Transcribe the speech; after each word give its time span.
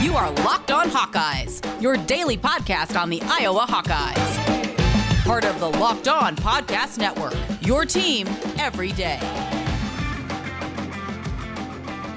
You 0.00 0.14
are 0.14 0.30
Locked 0.30 0.70
On 0.70 0.88
Hawkeyes, 0.88 1.82
your 1.82 1.96
daily 1.96 2.38
podcast 2.38 2.96
on 2.96 3.10
the 3.10 3.20
Iowa 3.24 3.66
Hawkeyes. 3.68 5.24
Part 5.24 5.44
of 5.44 5.58
the 5.58 5.68
Locked 5.68 6.06
On 6.06 6.36
Podcast 6.36 6.98
Network, 6.98 7.34
your 7.62 7.84
team 7.84 8.28
every 8.60 8.92
day. 8.92 9.18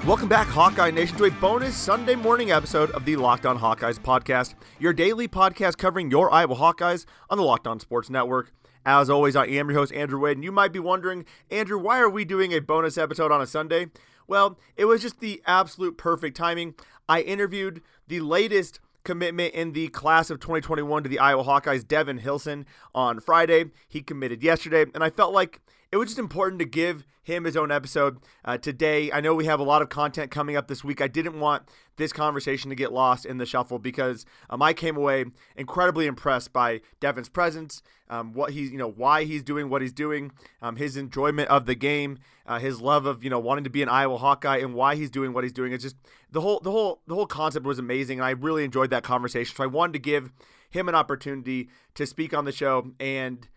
Welcome 0.05 0.29
back, 0.29 0.45
Hawkeye 0.45 0.91
Nation, 0.91 1.17
to 1.17 1.23
a 1.23 1.31
bonus 1.31 1.75
Sunday 1.75 2.13
morning 2.13 2.51
episode 2.51 2.91
of 2.91 3.03
the 3.03 3.15
Locked 3.15 3.47
On 3.47 3.57
Hawkeyes 3.57 3.97
podcast, 3.97 4.53
your 4.77 4.93
daily 4.93 5.27
podcast 5.27 5.79
covering 5.79 6.11
your 6.11 6.31
Iowa 6.31 6.57
Hawkeyes 6.57 7.07
on 7.31 7.39
the 7.39 7.43
Locked 7.43 7.65
On 7.65 7.79
Sports 7.79 8.11
Network. 8.11 8.51
As 8.85 9.09
always, 9.09 9.35
I 9.35 9.47
am 9.47 9.69
your 9.69 9.79
host, 9.79 9.91
Andrew 9.93 10.19
Wade, 10.19 10.37
and 10.37 10.43
you 10.43 10.51
might 10.51 10.71
be 10.71 10.79
wondering, 10.79 11.25
Andrew, 11.49 11.79
why 11.79 11.99
are 11.99 12.09
we 12.09 12.25
doing 12.25 12.53
a 12.53 12.59
bonus 12.59 12.99
episode 12.99 13.31
on 13.31 13.41
a 13.41 13.47
Sunday? 13.47 13.87
Well, 14.27 14.57
it 14.77 14.85
was 14.85 15.01
just 15.01 15.19
the 15.19 15.41
absolute 15.45 15.97
perfect 15.97 16.37
timing. 16.37 16.75
I 17.11 17.19
interviewed 17.23 17.81
the 18.07 18.21
latest 18.21 18.79
commitment 19.03 19.53
in 19.53 19.73
the 19.73 19.89
class 19.89 20.29
of 20.29 20.39
2021 20.39 21.03
to 21.03 21.09
the 21.09 21.19
Iowa 21.19 21.43
Hawkeyes, 21.43 21.85
Devin 21.85 22.19
Hilson, 22.19 22.65
on 22.95 23.19
Friday. 23.19 23.65
He 23.89 24.01
committed 24.01 24.41
yesterday, 24.41 24.85
and 24.95 25.03
I 25.03 25.09
felt 25.09 25.33
like 25.33 25.59
it 25.91 25.97
was 25.97 26.07
just 26.07 26.19
important 26.19 26.59
to 26.59 26.65
give 26.65 27.05
him 27.21 27.43
his 27.43 27.57
own 27.57 27.69
episode 27.69 28.19
uh, 28.45 28.57
today. 28.57 29.11
I 29.11 29.19
know 29.19 29.35
we 29.35 29.45
have 29.45 29.59
a 29.59 29.63
lot 29.63 29.81
of 29.81 29.89
content 29.89 30.31
coming 30.31 30.55
up 30.55 30.69
this 30.69 30.85
week. 30.85 31.01
I 31.01 31.09
didn't 31.09 31.37
want 31.37 31.63
this 31.97 32.13
conversation 32.13 32.69
to 32.69 32.75
get 32.75 32.93
lost 32.93 33.25
in 33.25 33.39
the 33.39 33.45
shuffle 33.45 33.77
because 33.77 34.25
um, 34.49 34.61
I 34.61 34.71
came 34.71 34.95
away 34.95 35.25
incredibly 35.57 36.07
impressed 36.07 36.53
by 36.53 36.79
Devin's 37.01 37.27
presence, 37.27 37.83
um, 38.09 38.33
what 38.33 38.51
he's, 38.51 38.71
you 38.71 38.77
know, 38.77 38.89
why 38.89 39.25
he's 39.25 39.43
doing 39.43 39.69
what 39.69 39.81
he's 39.81 39.91
doing, 39.91 40.31
um, 40.61 40.77
his 40.77 40.95
enjoyment 40.95 41.49
of 41.49 41.65
the 41.65 41.75
game, 41.75 42.19
uh, 42.51 42.59
his 42.59 42.81
love 42.81 43.05
of, 43.05 43.23
you 43.23 43.29
know, 43.29 43.39
wanting 43.39 43.63
to 43.63 43.69
be 43.69 43.81
an 43.81 43.87
Iowa 43.87 44.17
Hawkeye, 44.17 44.57
and 44.57 44.73
why 44.73 44.95
he's 44.95 45.09
doing 45.09 45.31
what 45.31 45.45
he's 45.45 45.53
doing. 45.53 45.71
It's 45.71 45.83
just 45.83 45.95
the 46.29 46.41
whole, 46.41 46.59
the 46.59 46.71
whole, 46.71 47.01
the 47.07 47.15
whole 47.15 47.25
concept 47.25 47.65
was 47.65 47.79
amazing, 47.79 48.19
and 48.19 48.25
I 48.25 48.31
really 48.31 48.65
enjoyed 48.65 48.89
that 48.89 49.03
conversation. 49.03 49.55
So 49.55 49.63
I 49.63 49.67
wanted 49.67 49.93
to 49.93 49.99
give 49.99 50.31
him 50.69 50.89
an 50.89 50.95
opportunity 50.95 51.69
to 51.95 52.05
speak 52.05 52.33
on 52.33 52.43
the 52.43 52.51
show 52.51 52.91
and 52.99 53.47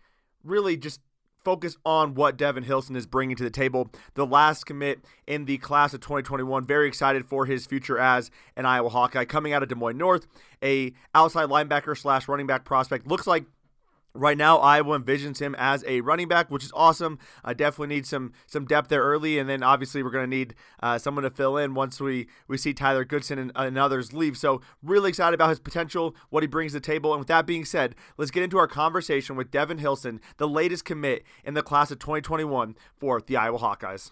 really 0.45 0.77
just 0.77 1.01
focus 1.43 1.75
on 1.85 2.15
what 2.15 2.37
Devin 2.37 2.63
Hilson 2.63 2.95
is 2.95 3.05
bringing 3.05 3.35
to 3.35 3.43
the 3.43 3.49
table. 3.49 3.91
The 4.13 4.25
last 4.25 4.65
commit 4.65 5.03
in 5.27 5.43
the 5.43 5.57
class 5.57 5.93
of 5.93 5.99
2021. 5.99 6.65
Very 6.65 6.87
excited 6.87 7.25
for 7.25 7.45
his 7.45 7.65
future 7.65 7.99
as 7.99 8.31
an 8.55 8.65
Iowa 8.65 8.89
Hawkeye 8.89 9.25
coming 9.25 9.51
out 9.51 9.61
of 9.61 9.67
Des 9.67 9.75
Moines 9.75 9.97
North, 9.97 10.25
a 10.63 10.93
outside 11.13 11.49
linebacker 11.49 11.97
slash 11.97 12.29
running 12.29 12.47
back 12.47 12.63
prospect. 12.63 13.07
Looks 13.07 13.27
like 13.27 13.43
Right 14.17 14.37
now, 14.37 14.59
Iowa 14.59 14.97
envisions 14.97 15.39
him 15.39 15.55
as 15.57 15.83
a 15.85 15.99
running 15.99 16.29
back, 16.29 16.49
which 16.49 16.63
is 16.63 16.71
awesome. 16.73 17.19
I 17.43 17.53
definitely 17.53 17.93
need 17.93 18.05
some 18.05 18.31
some 18.47 18.63
depth 18.65 18.87
there 18.87 19.01
early, 19.01 19.37
and 19.37 19.49
then 19.49 19.61
obviously 19.61 20.01
we're 20.01 20.09
going 20.09 20.29
to 20.29 20.35
need 20.35 20.55
uh, 20.81 20.97
someone 20.97 21.23
to 21.23 21.29
fill 21.29 21.57
in 21.57 21.73
once 21.73 21.99
we 21.99 22.27
we 22.47 22.57
see 22.57 22.73
Tyler 22.73 23.03
Goodson 23.03 23.37
and, 23.37 23.51
and, 23.55 23.77
others 23.77 24.13
leave. 24.13 24.37
So 24.37 24.61
really 24.81 25.09
excited 25.09 25.33
about 25.33 25.49
his 25.49 25.59
potential, 25.59 26.15
what 26.29 26.43
he 26.43 26.47
brings 26.47 26.71
to 26.71 26.79
the 26.79 26.85
table. 26.85 27.11
And 27.11 27.19
with 27.19 27.27
that 27.27 27.45
being 27.45 27.65
said, 27.65 27.93
let's 28.17 28.31
get 28.31 28.43
into 28.43 28.57
our 28.57 28.67
conversation 28.67 29.35
with 29.35 29.51
Devin 29.51 29.79
Hilson, 29.79 30.21
the 30.37 30.47
latest 30.47 30.85
commit 30.85 31.23
in 31.43 31.53
the 31.53 31.61
class 31.61 31.91
of 31.91 31.99
2021 31.99 32.75
for 32.95 33.19
the 33.19 33.35
Iowa 33.35 33.59
Hawkeyes. 33.59 34.11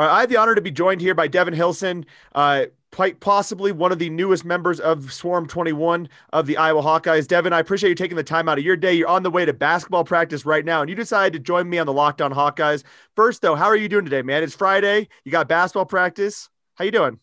Right, 0.00 0.08
I 0.08 0.20
have 0.20 0.30
the 0.30 0.38
honor 0.38 0.54
to 0.54 0.62
be 0.62 0.70
joined 0.70 1.02
here 1.02 1.14
by 1.14 1.28
Devin 1.28 1.52
Hilson. 1.52 2.06
Uh, 2.34 2.66
quite 2.90 3.20
possibly 3.20 3.70
one 3.70 3.92
of 3.92 3.98
the 3.98 4.08
newest 4.08 4.46
members 4.46 4.80
of 4.80 5.12
Swarm 5.12 5.46
21 5.46 6.08
of 6.32 6.46
the 6.46 6.56
Iowa 6.56 6.80
Hawkeyes. 6.80 7.28
Devin, 7.28 7.52
I 7.52 7.58
appreciate 7.58 7.90
you 7.90 7.94
taking 7.94 8.16
the 8.16 8.24
time 8.24 8.48
out 8.48 8.56
of 8.56 8.64
your 8.64 8.78
day. 8.78 8.94
You're 8.94 9.08
on 9.08 9.24
the 9.24 9.30
way 9.30 9.44
to 9.44 9.52
basketball 9.52 10.04
practice 10.04 10.46
right 10.46 10.64
now, 10.64 10.80
and 10.80 10.88
you 10.88 10.96
decided 10.96 11.34
to 11.34 11.38
join 11.38 11.68
me 11.68 11.78
on 11.78 11.86
the 11.86 11.92
Locked 11.92 12.22
On 12.22 12.32
Hawkeyes. 12.32 12.82
First, 13.14 13.42
though, 13.42 13.54
how 13.54 13.66
are 13.66 13.76
you 13.76 13.90
doing 13.90 14.06
today, 14.06 14.22
man? 14.22 14.42
It's 14.42 14.54
Friday. 14.54 15.06
You 15.24 15.32
got 15.32 15.48
basketball 15.48 15.84
practice. 15.84 16.48
How 16.76 16.86
you 16.86 16.92
doing? 16.92 17.20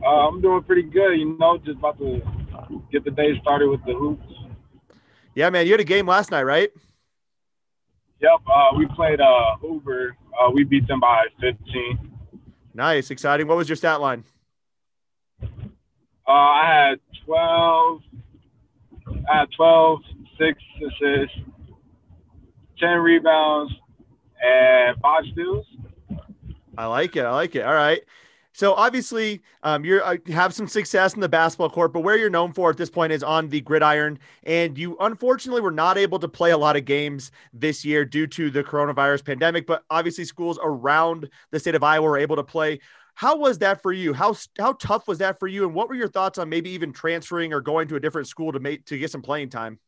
Uh, 0.00 0.28
I'm 0.28 0.40
doing 0.40 0.62
pretty 0.62 0.82
good. 0.84 1.18
You 1.18 1.36
know, 1.40 1.58
just 1.58 1.78
about 1.78 1.98
to 1.98 2.22
get 2.92 3.02
the 3.02 3.10
day 3.10 3.36
started 3.40 3.68
with 3.68 3.84
the 3.84 3.94
hoops. 3.94 4.22
Yeah, 5.34 5.50
man. 5.50 5.66
You 5.66 5.72
had 5.72 5.80
a 5.80 5.84
game 5.84 6.06
last 6.06 6.30
night, 6.30 6.44
right? 6.44 6.70
Yep. 8.20 8.30
Uh, 8.46 8.76
we 8.78 8.86
played 8.94 9.20
uh, 9.20 9.56
Hoover. 9.60 10.16
Uh, 10.40 10.50
we 10.50 10.64
beat 10.64 10.86
them 10.88 11.00
by 11.00 11.26
15. 11.40 12.10
Nice, 12.74 13.10
exciting. 13.10 13.46
What 13.46 13.56
was 13.56 13.68
your 13.68 13.76
stat 13.76 14.00
line? 14.00 14.24
Uh, 15.42 16.30
I 16.30 16.88
had 16.90 17.00
12, 17.26 18.00
I 19.30 19.38
had 19.38 19.48
12, 19.56 19.98
six 20.38 20.58
assists, 20.86 21.36
10 22.78 22.98
rebounds, 22.98 23.72
and 24.42 24.96
five 25.00 25.22
steals. 25.32 25.66
I 26.76 26.86
like 26.86 27.16
it. 27.16 27.24
I 27.24 27.32
like 27.32 27.54
it. 27.54 27.64
All 27.64 27.74
right. 27.74 28.00
So 28.54 28.74
obviously, 28.74 29.40
um, 29.62 29.84
you 29.84 30.00
uh, 30.00 30.16
have 30.28 30.52
some 30.52 30.68
success 30.68 31.14
in 31.14 31.20
the 31.20 31.28
basketball 31.28 31.70
court, 31.70 31.92
but 31.92 32.00
where 32.00 32.18
you're 32.18 32.30
known 32.30 32.52
for 32.52 32.68
at 32.68 32.76
this 32.76 32.90
point 32.90 33.12
is 33.12 33.22
on 33.22 33.48
the 33.48 33.62
gridiron. 33.62 34.18
And 34.42 34.76
you 34.76 34.96
unfortunately 35.00 35.62
were 35.62 35.70
not 35.70 35.96
able 35.96 36.18
to 36.18 36.28
play 36.28 36.50
a 36.50 36.58
lot 36.58 36.76
of 36.76 36.84
games 36.84 37.32
this 37.54 37.84
year 37.84 38.04
due 38.04 38.26
to 38.28 38.50
the 38.50 38.62
coronavirus 38.62 39.24
pandemic. 39.24 39.66
But 39.66 39.84
obviously, 39.88 40.24
schools 40.24 40.58
around 40.62 41.30
the 41.50 41.60
state 41.60 41.74
of 41.74 41.82
Iowa 41.82 42.06
were 42.06 42.18
able 42.18 42.36
to 42.36 42.44
play. 42.44 42.80
How 43.14 43.36
was 43.36 43.58
that 43.58 43.82
for 43.82 43.92
you? 43.92 44.12
How 44.12 44.34
how 44.58 44.74
tough 44.74 45.08
was 45.08 45.18
that 45.18 45.38
for 45.38 45.48
you? 45.48 45.64
And 45.64 45.74
what 45.74 45.88
were 45.88 45.94
your 45.94 46.08
thoughts 46.08 46.38
on 46.38 46.48
maybe 46.48 46.70
even 46.70 46.92
transferring 46.92 47.52
or 47.52 47.60
going 47.60 47.88
to 47.88 47.96
a 47.96 48.00
different 48.00 48.28
school 48.28 48.52
to 48.52 48.60
make 48.60 48.84
to 48.86 48.98
get 48.98 49.10
some 49.10 49.22
playing 49.22 49.48
time? 49.48 49.78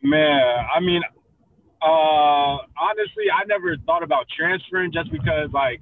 Man, 0.00 0.66
I 0.74 0.78
mean, 0.80 1.02
uh, 1.82 1.86
honestly, 2.80 3.24
I 3.34 3.44
never 3.46 3.76
thought 3.86 4.02
about 4.02 4.26
transferring 4.36 4.92
just 4.92 5.10
because 5.10 5.50
like 5.52 5.80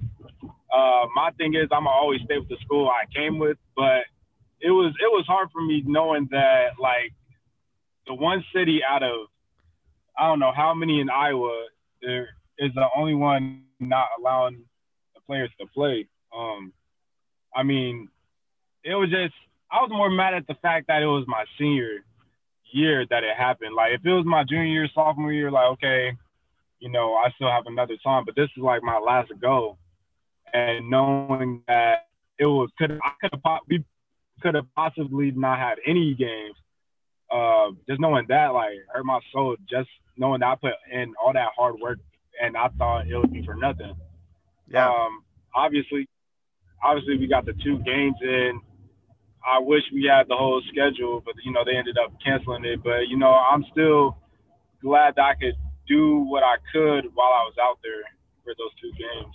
uh, 0.77 1.07
my 1.15 1.31
thing 1.37 1.55
is 1.55 1.67
I'm 1.71 1.87
always 1.87 2.21
stay 2.25 2.37
with 2.37 2.49
the 2.49 2.57
school 2.61 2.87
I 2.89 3.05
came 3.13 3.39
with, 3.39 3.57
but 3.75 4.03
it 4.61 4.69
was 4.69 4.93
it 4.99 5.11
was 5.11 5.25
hard 5.27 5.49
for 5.51 5.61
me 5.61 5.83
knowing 5.85 6.27
that 6.31 6.79
like 6.79 7.13
the 8.05 8.13
one 8.13 8.43
city 8.53 8.81
out 8.87 9.01
of 9.01 9.27
I 10.17 10.27
don't 10.27 10.39
know 10.39 10.51
how 10.55 10.73
many 10.73 10.99
in 10.99 11.09
Iowa 11.09 11.65
there 12.01 12.29
is 12.59 12.71
the 12.75 12.85
only 12.95 13.15
one 13.15 13.63
not 13.79 14.07
allowing 14.19 14.65
the 15.15 15.21
players 15.21 15.49
to 15.59 15.67
play. 15.67 16.07
Um, 16.35 16.73
I 17.55 17.63
mean, 17.63 18.09
it 18.83 18.93
was 18.93 19.09
just 19.09 19.33
I 19.71 19.81
was 19.81 19.89
more 19.91 20.11
mad 20.11 20.35
at 20.35 20.45
the 20.47 20.55
fact 20.61 20.87
that 20.87 21.01
it 21.01 21.07
was 21.07 21.25
my 21.27 21.45
senior 21.57 22.03
year 22.71 23.05
that 23.09 23.23
it 23.23 23.35
happened. 23.35 23.73
Like 23.73 23.93
if 23.93 24.05
it 24.05 24.13
was 24.13 24.25
my 24.25 24.43
junior 24.43 24.65
year, 24.65 24.89
sophomore 24.93 25.33
year, 25.33 25.49
like 25.49 25.71
okay, 25.73 26.11
you 26.79 26.91
know, 26.91 27.15
I 27.15 27.31
still 27.31 27.49
have 27.49 27.65
another 27.65 27.97
time, 28.03 28.25
but 28.25 28.35
this 28.35 28.49
is 28.55 28.61
like 28.61 28.83
my 28.83 28.99
last 28.99 29.31
go 29.41 29.77
and 30.53 30.89
knowing 30.89 31.63
that 31.67 32.07
it 32.39 32.45
was 32.45 32.69
could 32.77 32.91
I 33.03 33.11
could 33.21 33.39
have 33.43 33.59
we 33.67 33.83
could 34.41 34.55
have 34.55 34.65
possibly 34.75 35.31
not 35.31 35.59
had 35.59 35.77
any 35.85 36.13
games. 36.13 36.55
Uh, 37.31 37.71
just 37.87 37.99
knowing 37.99 38.25
that 38.29 38.53
like 38.53 38.75
hurt 38.93 39.05
my 39.05 39.19
soul. 39.33 39.55
Just 39.69 39.89
knowing 40.17 40.39
that 40.41 40.47
I 40.47 40.55
put 40.55 40.73
in 40.91 41.13
all 41.21 41.33
that 41.33 41.49
hard 41.57 41.75
work 41.81 41.99
and 42.41 42.55
I 42.55 42.67
thought 42.77 43.07
it 43.07 43.17
would 43.17 43.33
be 43.33 43.43
for 43.45 43.55
nothing. 43.55 43.93
Yeah. 44.69 44.87
Um, 44.87 45.23
obviously, 45.55 46.07
obviously 46.83 47.17
we 47.17 47.27
got 47.27 47.45
the 47.45 47.53
two 47.63 47.79
games 47.79 48.15
in. 48.21 48.61
I 49.45 49.59
wish 49.59 49.83
we 49.93 50.03
had 50.03 50.27
the 50.27 50.35
whole 50.35 50.61
schedule, 50.69 51.21
but 51.25 51.35
you 51.43 51.51
know 51.51 51.63
they 51.65 51.75
ended 51.75 51.97
up 51.97 52.13
canceling 52.23 52.65
it. 52.65 52.83
But 52.83 53.07
you 53.07 53.17
know 53.17 53.31
I'm 53.31 53.65
still 53.71 54.17
glad 54.81 55.15
that 55.15 55.23
I 55.23 55.33
could 55.35 55.55
do 55.87 56.19
what 56.19 56.43
I 56.43 56.55
could 56.71 57.05
while 57.15 57.31
I 57.31 57.43
was 57.47 57.55
out 57.61 57.79
there 57.81 58.03
for 58.43 58.53
those 58.57 58.71
two 58.81 58.91
games. 58.91 59.33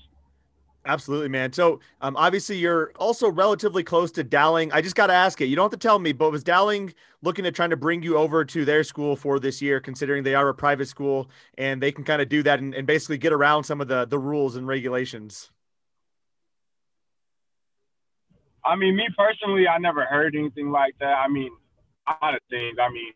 Absolutely, 0.85 1.29
man. 1.29 1.53
So, 1.53 1.79
um, 2.01 2.17
obviously, 2.17 2.57
you're 2.57 2.93
also 2.99 3.31
relatively 3.31 3.85
close 3.85 4.11
to 4.13 4.25
Dowling. 4.25 4.73
I 4.73 4.81
just 4.81 4.97
got 4.97 5.07
to 5.07 5.13
ask 5.13 5.41
it. 5.41 5.47
You 5.47 5.55
don't 5.55 5.65
have 5.71 5.79
to 5.79 5.87
tell 5.87 6.01
me, 6.01 6.13
but 6.13 6.33
was 6.33 6.43
Dowling 6.43 6.93
looking 7.23 7.47
at 7.47 7.55
trying 7.55 7.71
to 7.71 7.77
bring 7.77 8.03
you 8.03 8.17
over 8.17 8.45
to 8.45 8.65
their 8.65 8.83
school 8.83 9.15
for 9.15 9.39
this 9.39 9.63
year, 9.63 9.79
considering 9.79 10.25
they 10.25 10.35
are 10.35 10.49
a 10.49 10.55
private 10.55 10.89
school 10.89 11.31
and 11.57 11.81
they 11.81 11.93
can 11.93 12.03
kind 12.03 12.21
of 12.21 12.29
do 12.29 12.43
that 12.43 12.59
and, 12.59 12.75
and 12.75 12.85
basically 12.85 13.17
get 13.17 13.33
around 13.33 13.63
some 13.63 13.81
of 13.81 13.87
the 13.87 14.07
the 14.07 14.19
rules 14.19 14.57
and 14.57 14.67
regulations? 14.67 15.51
I 18.65 18.75
mean, 18.75 18.97
me 18.97 19.09
personally, 19.17 19.69
I 19.69 19.79
never 19.79 20.05
heard 20.05 20.35
anything 20.35 20.73
like 20.73 20.95
that. 20.99 21.15
I 21.15 21.29
mean, 21.29 21.51
a 22.09 22.25
lot 22.25 22.35
of 22.35 22.41
things. 22.51 22.77
I 22.83 22.91
mean, 22.91 23.13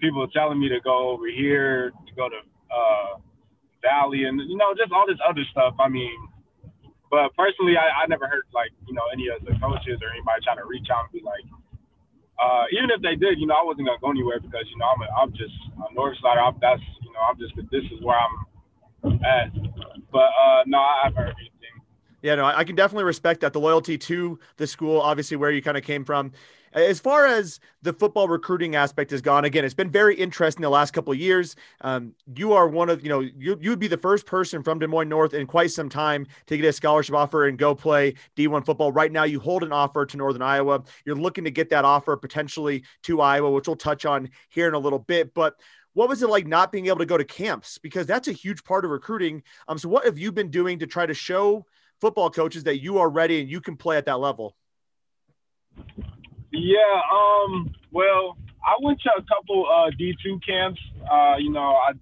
people 0.00 0.28
telling 0.28 0.60
me 0.60 0.68
to 0.68 0.80
go 0.80 1.10
over 1.10 1.28
here, 1.28 1.90
to 1.90 2.14
go 2.14 2.28
to 2.28 2.36
uh, 2.36 3.18
Valley, 3.80 4.24
and 4.24 4.38
you 4.38 4.56
know, 4.58 4.74
just 4.76 4.92
all 4.92 5.06
this 5.06 5.18
other 5.26 5.44
stuff. 5.50 5.74
I 5.80 5.88
mean 5.88 6.14
but 7.10 7.34
personally, 7.36 7.76
I, 7.78 8.04
I 8.04 8.06
never 8.08 8.26
heard 8.28 8.46
like 8.54 8.72
you 8.86 8.94
know 8.94 9.06
any 9.12 9.28
of 9.28 9.44
the 9.46 9.54
coaches 9.60 10.00
or 10.02 10.10
anybody 10.12 10.40
trying 10.44 10.58
to 10.62 10.68
reach 10.68 10.88
out 10.92 11.08
and 11.10 11.12
be 11.14 11.22
like, 11.24 11.46
uh, 12.40 12.66
even 12.74 12.90
if 12.90 13.02
they 13.02 13.16
did, 13.16 13.38
you 13.40 13.46
know, 13.46 13.56
I 13.58 13.64
wasn't 13.64 13.88
gonna 13.88 14.02
go 14.02 14.10
anywhere 14.10 14.40
because 14.40 14.66
you 14.70 14.78
know 14.78 14.88
I'm 14.90 15.02
a, 15.02 15.08
I'm 15.14 15.32
just 15.34 15.56
a 15.80 15.88
North 15.94 16.18
Sider. 16.22 16.40
I'm, 16.42 16.56
that's 16.60 16.82
you 17.02 17.12
know 17.12 17.22
I'm 17.24 17.38
just 17.38 17.54
this 17.70 17.86
is 17.94 18.00
where 18.02 18.18
I'm 18.18 18.36
at. 19.24 19.48
But 20.12 20.30
uh, 20.34 20.62
no, 20.66 20.78
I 20.78 21.10
haven't 21.10 21.18
heard. 21.34 21.36
Yeah, 22.26 22.34
no, 22.34 22.44
I 22.44 22.64
can 22.64 22.74
definitely 22.74 23.04
respect 23.04 23.42
that. 23.42 23.52
The 23.52 23.60
loyalty 23.60 23.96
to 23.98 24.36
the 24.56 24.66
school, 24.66 25.00
obviously, 25.00 25.36
where 25.36 25.52
you 25.52 25.62
kind 25.62 25.76
of 25.76 25.84
came 25.84 26.04
from. 26.04 26.32
As 26.72 26.98
far 26.98 27.24
as 27.24 27.60
the 27.82 27.92
football 27.92 28.26
recruiting 28.26 28.74
aspect 28.74 29.12
has 29.12 29.22
gone, 29.22 29.44
again, 29.44 29.64
it's 29.64 29.74
been 29.74 29.92
very 29.92 30.16
interesting 30.16 30.60
the 30.62 30.68
last 30.68 30.90
couple 30.90 31.12
of 31.12 31.20
years. 31.20 31.54
Um, 31.82 32.14
you 32.34 32.52
are 32.52 32.66
one 32.66 32.90
of, 32.90 33.04
you 33.04 33.10
know, 33.10 33.20
you 33.20 33.56
you 33.60 33.70
would 33.70 33.78
be 33.78 33.86
the 33.86 33.96
first 33.96 34.26
person 34.26 34.64
from 34.64 34.80
Des 34.80 34.88
Moines 34.88 35.08
North 35.08 35.34
in 35.34 35.46
quite 35.46 35.70
some 35.70 35.88
time 35.88 36.26
to 36.46 36.56
get 36.56 36.66
a 36.66 36.72
scholarship 36.72 37.14
offer 37.14 37.46
and 37.46 37.58
go 37.58 37.76
play 37.76 38.14
D1 38.34 38.66
football. 38.66 38.90
Right 38.90 39.12
now, 39.12 39.22
you 39.22 39.38
hold 39.38 39.62
an 39.62 39.70
offer 39.70 40.04
to 40.04 40.16
Northern 40.16 40.42
Iowa. 40.42 40.82
You're 41.04 41.14
looking 41.14 41.44
to 41.44 41.52
get 41.52 41.70
that 41.70 41.84
offer 41.84 42.16
potentially 42.16 42.82
to 43.04 43.20
Iowa, 43.20 43.52
which 43.52 43.68
we'll 43.68 43.76
touch 43.76 44.04
on 44.04 44.30
here 44.48 44.66
in 44.66 44.74
a 44.74 44.80
little 44.80 44.98
bit. 44.98 45.32
But 45.32 45.54
what 45.94 46.08
was 46.08 46.24
it 46.24 46.28
like 46.28 46.48
not 46.48 46.72
being 46.72 46.88
able 46.88 46.98
to 46.98 47.06
go 47.06 47.16
to 47.16 47.24
camps? 47.24 47.78
Because 47.78 48.04
that's 48.04 48.26
a 48.26 48.32
huge 48.32 48.64
part 48.64 48.84
of 48.84 48.90
recruiting. 48.90 49.44
Um, 49.68 49.78
so 49.78 49.88
what 49.88 50.04
have 50.04 50.18
you 50.18 50.32
been 50.32 50.50
doing 50.50 50.80
to 50.80 50.88
try 50.88 51.06
to 51.06 51.14
show 51.14 51.64
football 52.00 52.30
coaches 52.30 52.64
that 52.64 52.80
you 52.80 52.98
are 52.98 53.08
ready 53.08 53.40
and 53.40 53.50
you 53.50 53.60
can 53.60 53.76
play 53.76 53.96
at 53.96 54.06
that 54.06 54.18
level? 54.18 54.56
Yeah, 56.52 57.00
um, 57.12 57.74
well, 57.92 58.36
I 58.64 58.74
went 58.80 59.00
to 59.02 59.10
a 59.16 59.22
couple 59.22 59.66
uh, 59.66 59.90
D2 60.00 60.40
camps. 60.46 60.80
Uh, 61.10 61.36
you 61.38 61.52
know, 61.52 61.76
I 61.76 61.92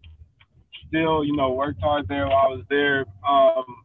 still, 0.88 1.24
you 1.24 1.36
know, 1.36 1.52
worked 1.52 1.80
hard 1.80 2.06
there 2.08 2.26
while 2.26 2.46
I 2.46 2.48
was 2.48 2.64
there. 2.70 3.04
Um, 3.28 3.84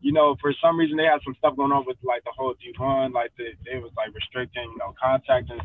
you 0.00 0.12
know, 0.12 0.36
for 0.40 0.54
some 0.62 0.78
reason 0.78 0.96
they 0.96 1.04
had 1.04 1.20
some 1.24 1.34
stuff 1.38 1.56
going 1.56 1.72
on 1.72 1.84
with 1.86 1.96
like 2.04 2.22
the 2.24 2.32
whole 2.36 2.54
D1, 2.54 3.12
like 3.12 3.32
they, 3.36 3.56
they 3.66 3.78
was 3.78 3.90
like 3.96 4.14
restricting, 4.14 4.70
you 4.70 4.78
know, 4.78 4.94
contact 5.00 5.50
and 5.50 5.60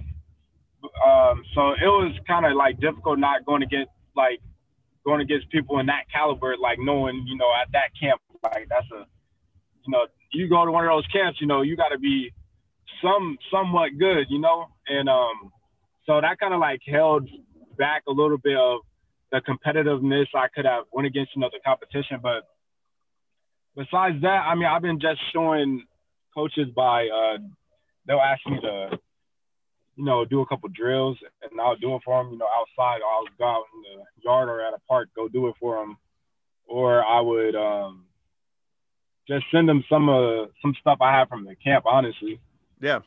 um, 0.83 1.43
so 1.55 1.71
it 1.71 1.87
was 1.87 2.13
kind 2.27 2.45
of 2.45 2.53
like 2.53 2.79
difficult 2.79 3.19
not 3.19 3.45
going 3.45 3.61
to 3.61 3.67
get 3.67 3.87
like 4.15 4.39
going 5.05 5.21
against 5.21 5.49
people 5.49 5.79
in 5.79 5.85
that 5.85 6.05
caliber, 6.11 6.55
like 6.57 6.77
knowing, 6.79 7.23
you 7.27 7.37
know, 7.37 7.51
at 7.61 7.71
that 7.71 7.91
camp, 7.99 8.19
like 8.43 8.67
that's 8.69 8.89
a, 8.91 9.05
you 9.85 9.91
know, 9.91 10.05
you 10.31 10.49
go 10.49 10.65
to 10.65 10.71
one 10.71 10.85
of 10.85 10.91
those 10.91 11.07
camps, 11.07 11.39
you 11.41 11.47
know, 11.47 11.61
you 11.61 11.75
got 11.75 11.89
to 11.89 11.99
be 11.99 12.31
some 13.01 13.37
somewhat 13.51 13.91
good, 13.99 14.25
you 14.29 14.39
know, 14.39 14.67
and 14.87 15.09
um, 15.09 15.51
so 16.05 16.19
that 16.21 16.39
kind 16.39 16.53
of 16.53 16.59
like 16.59 16.81
held 16.85 17.29
back 17.77 18.03
a 18.07 18.11
little 18.11 18.37
bit 18.37 18.57
of 18.57 18.79
the 19.31 19.41
competitiveness 19.41 20.27
I 20.35 20.47
could 20.53 20.65
have 20.65 20.85
went 20.91 21.07
against, 21.07 21.31
you 21.35 21.41
know, 21.41 21.49
the 21.51 21.59
competition. 21.65 22.19
But 22.21 22.43
besides 23.75 24.21
that, 24.21 24.45
I 24.47 24.55
mean, 24.55 24.65
I've 24.65 24.81
been 24.81 24.99
just 24.99 25.19
showing 25.33 25.83
coaches 26.33 26.67
by 26.75 27.07
uh, 27.07 27.37
they'll 28.07 28.19
ask 28.19 28.41
me 28.45 28.59
to, 28.61 28.99
you 29.95 30.05
know, 30.05 30.25
do 30.25 30.41
a 30.41 30.45
couple 30.45 30.69
drills, 30.69 31.17
and 31.41 31.59
I'll 31.59 31.75
do 31.75 31.95
it 31.95 32.01
for 32.05 32.23
them. 32.23 32.33
You 32.33 32.39
know, 32.39 32.47
outside, 32.47 33.01
or 33.01 33.09
I'll 33.09 33.25
go 33.37 33.45
out 33.45 33.65
in 33.73 33.97
the 33.97 34.03
yard 34.23 34.49
or 34.49 34.61
at 34.61 34.73
a 34.73 34.79
park, 34.87 35.09
go 35.15 35.27
do 35.27 35.47
it 35.47 35.55
for 35.59 35.77
them, 35.77 35.97
or 36.67 37.03
I 37.03 37.21
would 37.21 37.55
um, 37.55 38.05
just 39.27 39.45
send 39.51 39.67
them 39.69 39.83
some 39.89 40.09
uh 40.09 40.45
some 40.61 40.73
stuff 40.79 40.99
I 41.01 41.11
have 41.17 41.29
from 41.29 41.45
the 41.45 41.55
camp, 41.55 41.85
honestly. 41.87 42.39
Yeah, 42.81 42.99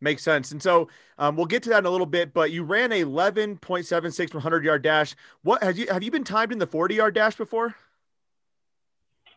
makes 0.00 0.22
sense. 0.22 0.52
And 0.52 0.62
so 0.62 0.88
um, 1.18 1.36
we'll 1.36 1.46
get 1.46 1.62
to 1.64 1.70
that 1.70 1.78
in 1.78 1.86
a 1.86 1.90
little 1.90 2.06
bit. 2.06 2.32
But 2.32 2.50
you 2.50 2.62
ran 2.62 2.92
a 2.92 3.02
11.76 3.02 4.34
100 4.34 4.64
yard 4.64 4.82
dash. 4.82 5.14
What 5.42 5.62
have 5.62 5.78
you 5.78 5.86
have 5.88 6.02
you 6.02 6.10
been 6.10 6.24
timed 6.24 6.52
in 6.52 6.58
the 6.58 6.66
40 6.66 6.94
yard 6.94 7.14
dash 7.14 7.36
before? 7.36 7.74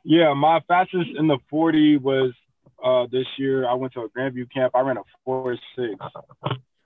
Yeah, 0.04 0.34
my 0.34 0.62
fastest 0.68 1.10
in 1.18 1.28
the 1.28 1.38
40 1.50 1.98
was 1.98 2.32
uh, 2.84 3.06
this 3.12 3.26
year. 3.38 3.68
I 3.68 3.74
went 3.74 3.94
to 3.94 4.02
a 4.02 4.10
Grandview 4.10 4.52
camp. 4.52 4.74
I 4.76 4.82
ran 4.82 4.98
a 4.98 5.04
four 5.26 5.58
six. 5.76 5.94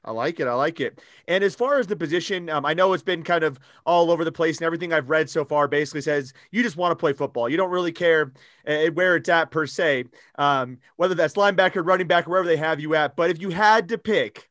I 0.05 0.11
like 0.11 0.39
it. 0.39 0.47
I 0.47 0.53
like 0.53 0.81
it. 0.81 0.99
And 1.27 1.43
as 1.43 1.55
far 1.55 1.79
as 1.79 1.87
the 1.87 1.95
position, 1.95 2.49
um, 2.49 2.65
I 2.65 2.73
know 2.73 2.91
it's 2.93 3.03
been 3.03 3.23
kind 3.23 3.43
of 3.43 3.57
all 3.85 4.11
over 4.11 4.25
the 4.25 4.31
place, 4.31 4.57
and 4.57 4.65
everything 4.65 4.91
I've 4.91 5.09
read 5.09 5.29
so 5.29 5.45
far 5.45 5.67
basically 5.67 6.01
says 6.01 6.33
you 6.51 6.61
just 6.61 6.75
want 6.75 6.91
to 6.91 6.95
play 6.95 7.13
football. 7.13 7.47
You 7.47 7.55
don't 7.55 7.69
really 7.69 7.93
care 7.93 8.33
uh, 8.67 8.87
where 8.87 9.15
it's 9.15 9.29
at 9.29 9.49
per 9.49 9.65
se, 9.65 10.05
um, 10.37 10.79
whether 10.97 11.15
that's 11.15 11.35
linebacker, 11.35 11.85
running 11.85 12.07
back, 12.07 12.27
wherever 12.27 12.47
they 12.47 12.57
have 12.57 12.79
you 12.79 12.95
at. 12.95 13.15
But 13.15 13.29
if 13.29 13.41
you 13.41 13.49
had 13.49 13.89
to 13.89 13.97
pick, 13.97 14.49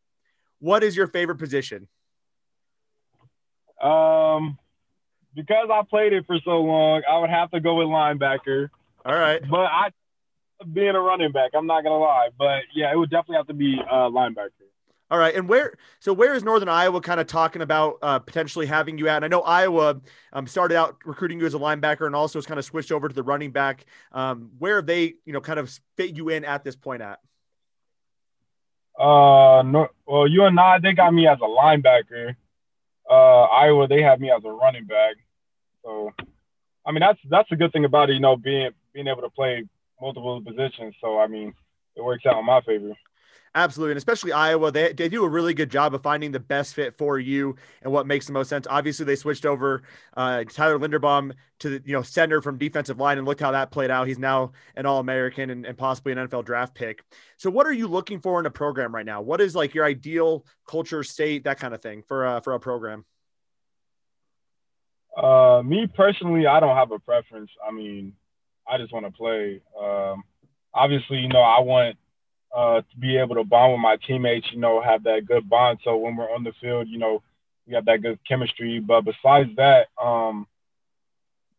what 0.59 0.83
is 0.83 0.97
your 0.97 1.07
favorite 1.07 1.37
position? 1.37 1.89
Um, 3.83 4.59
because 5.35 5.69
I 5.71 5.83
played 5.91 6.13
it 6.13 6.25
for 6.27 6.39
so 6.45 6.63
long, 6.63 7.03
I 7.09 7.19
would 7.19 7.31
have 7.31 7.51
to 7.51 7.61
go 7.61 7.75
with 7.75 7.89
linebacker. 7.89 8.71
All 9.05 9.19
right. 9.19 9.43
But 9.51 9.67
I, 9.67 9.91
being 10.73 10.95
a 10.95 11.01
running 11.01 11.33
back, 11.33 11.51
I'm 11.55 11.67
not 11.67 11.83
gonna 11.83 11.99
lie. 11.99 12.29
But 12.39 12.63
yeah, 12.75 12.93
it 12.93 12.97
would 12.97 13.11
definitely 13.11 13.37
have 13.37 13.49
to 13.49 13.55
be 13.55 13.79
uh, 13.91 14.09
linebacker. 14.09 14.62
All 15.13 15.19
right, 15.19 15.35
and 15.35 15.47
where? 15.47 15.75
So 16.01 16.15
where 16.15 16.33
is 16.33 16.43
Northern 16.43 16.71
Iowa 16.71 17.03
kind 17.03 17.21
of 17.21 17.27
talking 17.27 17.61
about 17.61 17.99
uh, 18.01 18.19
potentially 18.19 18.65
having 18.65 18.97
you 18.97 19.09
at? 19.11 19.17
And 19.17 19.27
I 19.27 19.29
know 19.29 19.43
Iowa 19.43 20.01
um, 20.33 20.47
started 20.47 20.75
out 20.75 20.97
recruiting 21.05 21.39
you 21.39 21.45
as 21.45 21.53
a 21.53 21.59
linebacker, 21.59 22.07
and 22.07 22.17
also 22.17 22.39
has 22.39 22.47
kind 22.47 22.59
of 22.59 22.65
switched 22.65 22.91
over 22.91 23.11
to 23.11 23.15
the 23.15 23.23
running 23.23 23.51
back. 23.51 23.85
Um, 24.13 24.53
where 24.59 24.77
have 24.77 24.87
they, 24.87 25.17
you 25.27 25.35
know, 25.35 25.43
kind 25.43 25.59
of 25.59 25.71
fit 25.99 26.17
you 26.17 26.31
in 26.31 26.47
at 26.47 26.65
this 26.65 26.77
point 26.77 27.03
at? 27.03 27.19
Uh, 28.99 29.61
no, 29.67 29.89
well, 30.07 30.27
I, 30.59 30.79
they 30.79 30.95
got 30.95 31.13
me 31.13 31.29
as 31.29 31.37
a 31.43 31.47
linebacker. 31.47 32.35
Uh, 33.11 33.43
Iowa 33.43 33.89
they 33.89 34.01
have 34.01 34.19
me 34.19 34.31
as 34.31 34.43
a 34.47 34.51
running 34.51 34.87
back. 34.87 35.17
So, 35.85 36.11
I 36.87 36.93
mean 36.93 37.01
that's 37.01 37.21
that's 37.29 37.53
a 37.53 37.57
good 37.57 37.75
thing 37.75 37.85
about 37.85 38.09
it, 38.09 38.15
you 38.15 38.21
know, 38.21 38.39
being 38.39 38.71
being 38.95 39.09
able 39.09 39.21
to 39.21 39.29
play 39.29 39.69
multiple 40.01 40.41
positions. 40.41 40.95
So 41.03 41.19
I 41.19 41.27
mean, 41.27 41.53
it 41.97 42.03
works 42.03 42.25
out 42.25 42.39
in 42.39 42.47
my 42.47 42.63
favor. 42.63 42.95
Absolutely. 43.55 43.93
And 43.93 43.99
especially 43.99 44.33
Iowa, 44.33 44.73
they, 44.73 44.95
they 44.95 45.11
do 45.11 45.25
a 45.25 45.29
really 45.29 45.53
good 45.53 45.71
job 45.71 45.95
of 45.95 46.03
finding 46.03 46.33
the 46.33 46.41
best 46.41 46.75
fit 46.75 46.97
for 46.97 47.19
you 47.19 47.57
and 47.83 47.93
what 47.93 48.07
makes 48.07 48.27
the 48.27 48.33
most 48.33 48.49
sense. 48.49 48.67
Obviously, 48.69 49.05
they 49.05 49.15
switched 49.15 49.45
over 49.45 49.83
uh, 50.17 50.45
Tyler 50.45 50.79
Linderbaum 50.79 51.33
to 51.59 51.69
the 51.69 51.83
you 51.85 51.93
know 51.93 52.01
center 52.01 52.41
from 52.41 52.57
defensive 52.57 52.99
line, 52.99 53.19
and 53.19 53.27
look 53.27 53.41
how 53.41 53.51
that 53.51 53.71
played 53.71 53.91
out. 53.91 54.09
He's 54.09 54.19
now 54.19 54.53
an 54.75 54.87
All 54.87 55.01
American 55.01 55.51
and, 55.51 55.67
and 55.67 55.77
possibly 55.77 56.13
an 56.13 56.19
NFL 56.19 56.47
draft 56.47 56.75
pick. 56.75 57.05
So, 57.37 57.51
what 57.51 57.67
are 57.67 57.73
you 57.73 57.89
looking 57.89 58.21
for 58.21 58.41
in 58.41 58.47
a 58.47 58.51
program 58.51 58.95
right 58.95 59.05
now? 59.05 59.21
What 59.21 59.43
is 59.43 59.55
like 59.55 59.75
your 59.75 59.85
ideal 59.85 60.47
culture, 60.67 61.03
state, 61.03 61.45
that 61.45 61.61
kind 61.61 61.75
of 61.75 61.83
thing 61.83 62.03
for 62.09 62.25
uh, 62.25 62.41
for 62.41 62.55
a 62.55 62.61
program? 62.61 63.05
Uh, 65.15 65.61
me 65.63 65.87
personally, 65.95 66.47
I 66.47 66.59
don't 66.59 66.75
have 66.75 66.91
a 66.91 66.99
preference. 66.99 67.51
I 67.67 67.71
mean, 67.71 68.15
I 68.67 68.79
just 68.79 68.95
want 68.95 69.05
to 69.05 69.13
play. 69.13 69.61
Um, 69.79 70.25
obviously, 70.73 71.19
you 71.19 71.29
know, 71.29 71.43
I 71.43 71.61
want 71.61 71.99
uh, 72.55 72.81
to 72.81 72.97
be 72.99 73.17
able 73.17 73.37
to 73.37 73.45
bond 73.45 73.73
with 73.73 73.81
my 73.81 73.97
teammates, 74.07 74.47
you 74.53 74.59
know, 74.59 74.81
have 74.81 75.05
that 75.05 75.27
good 75.27 75.49
bond. 75.49 75.79
So 75.85 75.97
when 75.97 76.17
we're 76.17 76.33
on 76.33 76.45
the 76.45 76.53
field, 76.61 76.89
you 76.89 76.99
know, 76.99 77.23
we 77.67 77.75
have 77.75 77.87
that 77.87 78.03
good 78.03 78.19
chemistry. 78.27 78.81
But 78.81 79.03
besides 79.03 79.51
that, 79.57 79.89
um, 80.03 80.47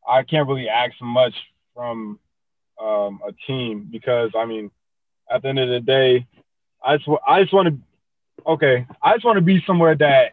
I 0.07 0.23
can't 0.23 0.47
really 0.47 0.69
ask 0.69 0.93
much 1.01 1.33
from 1.73 2.19
um, 2.81 3.21
a 3.27 3.31
team 3.47 3.87
because 3.91 4.31
I 4.35 4.45
mean, 4.45 4.71
at 5.29 5.41
the 5.41 5.49
end 5.49 5.59
of 5.59 5.69
the 5.69 5.79
day, 5.79 6.27
I 6.83 6.97
just 6.97 7.09
I 7.27 7.41
just 7.41 7.53
want 7.53 7.69
to 7.69 7.77
okay, 8.51 8.85
I 9.01 9.13
just 9.13 9.25
want 9.25 9.37
to 9.37 9.41
be 9.41 9.63
somewhere 9.65 9.95
that 9.95 10.31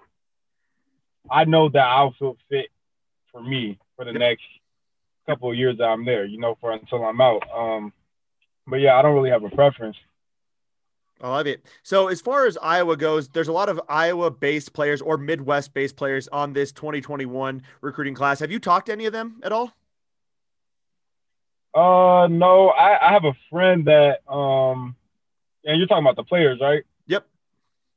I 1.30 1.44
know 1.44 1.68
that 1.68 1.86
I'll 1.86 2.14
feel 2.18 2.36
fit 2.48 2.68
for 3.32 3.42
me 3.42 3.78
for 3.96 4.04
the 4.04 4.12
next 4.12 4.42
couple 5.26 5.50
of 5.50 5.56
years 5.56 5.78
that 5.78 5.84
I'm 5.84 6.04
there, 6.04 6.24
you 6.24 6.38
know, 6.38 6.56
for 6.60 6.72
until 6.72 7.04
I'm 7.04 7.20
out. 7.20 7.44
Um, 7.54 7.92
but 8.66 8.76
yeah, 8.76 8.96
I 8.96 9.02
don't 9.02 9.14
really 9.14 9.30
have 9.30 9.44
a 9.44 9.50
preference. 9.50 9.96
I 11.22 11.28
love 11.28 11.46
it. 11.46 11.64
So, 11.82 12.08
as 12.08 12.20
far 12.20 12.46
as 12.46 12.56
Iowa 12.62 12.96
goes, 12.96 13.28
there's 13.28 13.48
a 13.48 13.52
lot 13.52 13.68
of 13.68 13.80
Iowa 13.88 14.30
based 14.30 14.72
players 14.72 15.02
or 15.02 15.18
Midwest 15.18 15.74
based 15.74 15.96
players 15.96 16.28
on 16.28 16.52
this 16.52 16.72
2021 16.72 17.62
recruiting 17.80 18.14
class. 18.14 18.40
Have 18.40 18.50
you 18.50 18.58
talked 18.58 18.86
to 18.86 18.92
any 18.92 19.06
of 19.06 19.12
them 19.12 19.40
at 19.42 19.52
all? 19.52 19.72
Uh, 21.74 22.26
no, 22.28 22.68
I, 22.68 23.08
I 23.08 23.12
have 23.12 23.24
a 23.24 23.34
friend 23.50 23.84
that, 23.86 24.28
um, 24.30 24.96
and 25.64 25.78
you're 25.78 25.86
talking 25.86 26.04
about 26.04 26.16
the 26.16 26.24
players, 26.24 26.58
right? 26.60 26.82
Yep. 27.06 27.26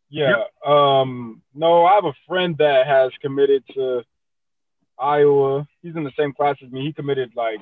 Yeah. 0.10 0.44
Yep. 0.64 0.72
Um, 0.72 1.42
no, 1.56 1.86
I 1.86 1.96
have 1.96 2.06
a 2.06 2.14
friend 2.28 2.56
that 2.60 2.86
has 2.86 3.12
committed 3.22 3.64
to 3.74 4.04
Iowa. 5.00 5.68
He's 5.82 5.96
in 5.96 6.04
the 6.04 6.12
same 6.18 6.34
class 6.34 6.58
as 6.64 6.72
me. 6.72 6.82
He 6.82 6.94
committed 6.94 7.32
like 7.36 7.62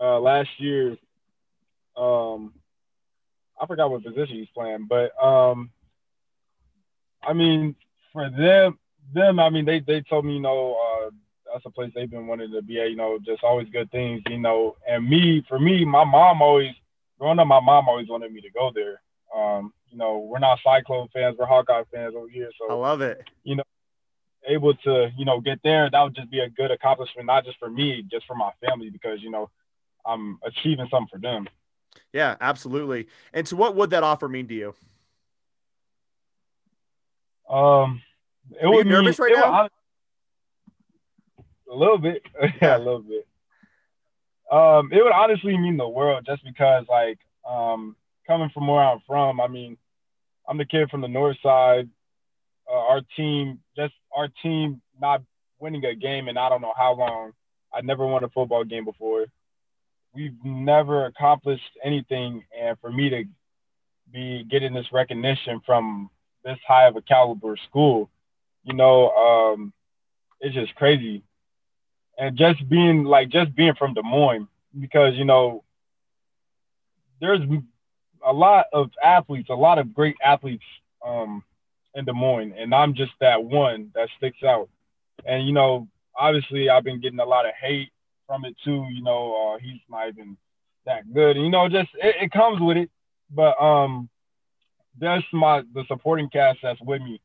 uh, 0.00 0.18
last 0.18 0.50
year. 0.58 0.96
Um, 1.96 2.54
I 3.60 3.66
forgot 3.66 3.90
what 3.90 4.04
position 4.04 4.36
he's 4.36 4.48
playing, 4.54 4.86
but 4.88 5.12
um, 5.22 5.70
I 7.22 7.32
mean, 7.32 7.74
for 8.12 8.30
them, 8.30 8.78
them, 9.14 9.40
I 9.40 9.50
mean, 9.50 9.64
they 9.64 9.80
they 9.80 10.02
told 10.02 10.24
me, 10.24 10.34
you 10.34 10.40
know, 10.40 10.76
uh, 10.76 11.10
that's 11.52 11.66
a 11.66 11.70
place 11.70 11.90
they've 11.94 12.10
been 12.10 12.26
wanting 12.26 12.52
to 12.52 12.62
be 12.62 12.80
at, 12.80 12.90
you 12.90 12.96
know, 12.96 13.18
just 13.24 13.42
always 13.42 13.68
good 13.70 13.90
things, 13.90 14.22
you 14.28 14.38
know. 14.38 14.76
And 14.88 15.08
me, 15.08 15.44
for 15.48 15.58
me, 15.58 15.84
my 15.84 16.04
mom 16.04 16.42
always, 16.42 16.72
growing 17.18 17.38
up, 17.38 17.46
my 17.46 17.60
mom 17.60 17.88
always 17.88 18.08
wanted 18.08 18.32
me 18.32 18.40
to 18.42 18.50
go 18.50 18.70
there. 18.74 19.00
Um, 19.34 19.72
you 19.90 19.98
know, 19.98 20.18
we're 20.18 20.38
not 20.38 20.58
Cyclone 20.62 21.08
fans, 21.12 21.36
we're 21.38 21.46
Hawkeye 21.46 21.82
fans 21.92 22.14
over 22.16 22.28
here, 22.28 22.50
so 22.58 22.70
I 22.70 22.74
love 22.74 23.00
it. 23.00 23.22
You 23.44 23.56
know, 23.56 23.62
able 24.46 24.74
to, 24.74 25.10
you 25.16 25.24
know, 25.24 25.40
get 25.40 25.60
there, 25.64 25.90
that 25.90 26.02
would 26.02 26.14
just 26.14 26.30
be 26.30 26.40
a 26.40 26.50
good 26.50 26.70
accomplishment, 26.70 27.26
not 27.26 27.44
just 27.44 27.58
for 27.58 27.70
me, 27.70 28.04
just 28.10 28.26
for 28.26 28.36
my 28.36 28.50
family, 28.66 28.90
because 28.90 29.22
you 29.22 29.30
know, 29.30 29.50
I'm 30.06 30.38
achieving 30.44 30.88
something 30.90 31.08
for 31.10 31.20
them. 31.20 31.48
Yeah, 32.12 32.36
absolutely. 32.40 33.06
And 33.32 33.46
so, 33.46 33.56
what 33.56 33.76
would 33.76 33.90
that 33.90 34.02
offer 34.02 34.28
mean 34.28 34.48
to 34.48 34.54
you? 34.54 34.74
Um, 37.48 38.02
it 38.60 38.64
Are 38.64 38.70
would 38.70 38.86
you 38.86 38.92
nervous 38.92 39.18
mean, 39.18 39.32
right 39.32 39.38
now? 39.38 39.62
Would, 39.62 39.70
a 41.70 41.76
little 41.76 41.98
bit, 41.98 42.22
yeah, 42.62 42.76
a 42.76 42.78
little 42.78 43.00
bit. 43.02 43.26
Um, 44.50 44.90
it 44.92 45.02
would 45.02 45.12
honestly 45.12 45.56
mean 45.58 45.76
the 45.76 45.88
world, 45.88 46.24
just 46.26 46.42
because, 46.44 46.86
like, 46.88 47.18
Um, 47.48 47.96
coming 48.26 48.50
from 48.52 48.66
where 48.66 48.80
I'm 48.82 49.00
from, 49.06 49.40
I 49.40 49.48
mean, 49.48 49.76
I'm 50.46 50.58
the 50.58 50.66
kid 50.66 50.90
from 50.90 51.00
the 51.00 51.08
north 51.08 51.36
side. 51.42 51.88
Uh, 52.70 52.74
our 52.74 53.00
team, 53.16 53.60
just 53.76 53.94
our 54.14 54.28
team 54.42 54.82
not 55.00 55.22
winning 55.58 55.84
a 55.84 55.94
game 55.94 56.28
and 56.28 56.38
I 56.38 56.48
don't 56.48 56.60
know 56.60 56.74
how 56.76 56.94
long. 56.94 57.32
I 57.72 57.80
never 57.80 58.06
won 58.06 58.24
a 58.24 58.28
football 58.28 58.64
game 58.64 58.84
before. 58.84 59.26
We've 60.14 60.36
never 60.44 61.06
accomplished 61.06 61.78
anything, 61.84 62.44
and 62.58 62.78
for 62.80 62.90
me 62.90 63.10
to 63.10 63.24
be 64.12 64.44
getting 64.50 64.72
this 64.72 64.86
recognition 64.92 65.60
from 65.66 66.10
this 66.44 66.58
high 66.66 66.86
of 66.86 66.96
a 66.96 67.02
caliber 67.02 67.56
school, 67.68 68.10
you 68.64 68.74
know, 68.74 69.10
um, 69.10 69.72
it's 70.40 70.54
just 70.54 70.74
crazy. 70.74 71.22
And 72.18 72.36
just 72.36 72.68
being 72.68 73.04
like 73.04 73.28
just 73.28 73.54
being 73.54 73.74
from 73.74 73.94
Des 73.94 74.02
Moines, 74.02 74.48
because 74.78 75.14
you 75.14 75.24
know, 75.24 75.62
there's 77.20 77.40
a 78.26 78.32
lot 78.32 78.66
of 78.72 78.90
athletes, 79.02 79.50
a 79.50 79.54
lot 79.54 79.78
of 79.78 79.94
great 79.94 80.16
athletes 80.24 80.64
um, 81.06 81.44
in 81.94 82.04
Des 82.04 82.12
Moines, 82.12 82.54
and 82.58 82.74
I'm 82.74 82.94
just 82.94 83.12
that 83.20 83.44
one 83.44 83.90
that 83.94 84.08
sticks 84.16 84.42
out. 84.42 84.68
And 85.24 85.46
you 85.46 85.52
know, 85.52 85.86
obviously, 86.18 86.70
I've 86.70 86.84
been 86.84 87.00
getting 87.00 87.20
a 87.20 87.24
lot 87.24 87.46
of 87.46 87.52
hate 87.60 87.90
from 88.28 88.44
it 88.44 88.54
too. 88.64 88.86
You 88.92 89.02
know, 89.02 89.54
uh, 89.54 89.58
he's 89.58 89.80
not 89.90 90.08
even 90.08 90.36
that 90.86 91.12
good. 91.12 91.36
You 91.36 91.50
know, 91.50 91.68
just 91.68 91.88
it, 91.94 92.14
it 92.22 92.30
comes 92.30 92.60
with 92.60 92.76
it. 92.76 92.90
But 93.30 93.60
um, 93.60 94.08
that's 95.00 95.24
my 95.32 95.62
the 95.74 95.84
supporting 95.88 96.28
cast 96.28 96.60
that's 96.62 96.80
with 96.80 97.02
me. 97.02 97.20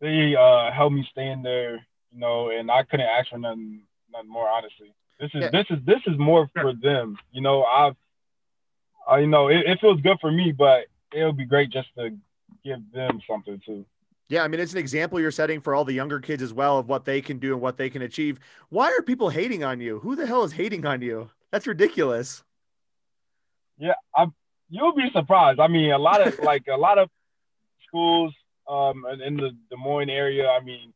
They 0.00 0.34
uh 0.34 0.72
helped 0.72 0.94
me 0.94 1.06
stay 1.10 1.28
in 1.28 1.42
there, 1.42 1.74
you 2.10 2.18
know, 2.18 2.50
and 2.50 2.70
I 2.70 2.82
couldn't 2.84 3.06
ask 3.06 3.28
for 3.28 3.38
nothing, 3.38 3.82
nothing 4.10 4.30
more. 4.30 4.48
Honestly, 4.48 4.94
this 5.20 5.30
is 5.34 5.42
yeah. 5.42 5.50
this 5.50 5.66
is 5.70 5.78
this 5.84 6.00
is 6.06 6.18
more 6.18 6.50
for 6.54 6.72
them. 6.72 7.18
You 7.30 7.42
know, 7.42 7.64
I've, 7.64 7.96
uh, 9.10 9.16
you 9.16 9.28
know, 9.28 9.48
it, 9.48 9.66
it 9.66 9.80
feels 9.80 10.00
good 10.00 10.18
for 10.20 10.32
me, 10.32 10.52
but 10.52 10.86
it 11.12 11.24
would 11.24 11.36
be 11.36 11.44
great 11.44 11.70
just 11.70 11.88
to 11.96 12.10
give 12.64 12.80
them 12.92 13.20
something 13.28 13.60
too. 13.64 13.84
Yeah, 14.32 14.44
I 14.44 14.48
mean, 14.48 14.60
it's 14.60 14.72
an 14.72 14.78
example 14.78 15.20
you're 15.20 15.30
setting 15.30 15.60
for 15.60 15.74
all 15.74 15.84
the 15.84 15.92
younger 15.92 16.18
kids 16.18 16.42
as 16.42 16.54
well 16.54 16.78
of 16.78 16.88
what 16.88 17.04
they 17.04 17.20
can 17.20 17.36
do 17.36 17.52
and 17.52 17.60
what 17.60 17.76
they 17.76 17.90
can 17.90 18.00
achieve. 18.00 18.40
Why 18.70 18.86
are 18.86 19.02
people 19.02 19.28
hating 19.28 19.62
on 19.62 19.78
you? 19.78 19.98
Who 19.98 20.16
the 20.16 20.26
hell 20.26 20.42
is 20.42 20.52
hating 20.52 20.86
on 20.86 21.02
you? 21.02 21.28
That's 21.50 21.66
ridiculous. 21.66 22.42
Yeah, 23.76 23.92
I'm, 24.16 24.32
you'll 24.70 24.94
be 24.94 25.10
surprised. 25.12 25.60
I 25.60 25.68
mean, 25.68 25.90
a 25.90 25.98
lot 25.98 26.26
of 26.26 26.38
like 26.42 26.66
a 26.72 26.78
lot 26.78 26.96
of 26.96 27.10
schools 27.86 28.32
um, 28.66 29.04
in 29.22 29.36
the 29.36 29.50
Des 29.68 29.76
Moines 29.76 30.08
area. 30.08 30.48
I 30.48 30.64
mean, 30.64 30.94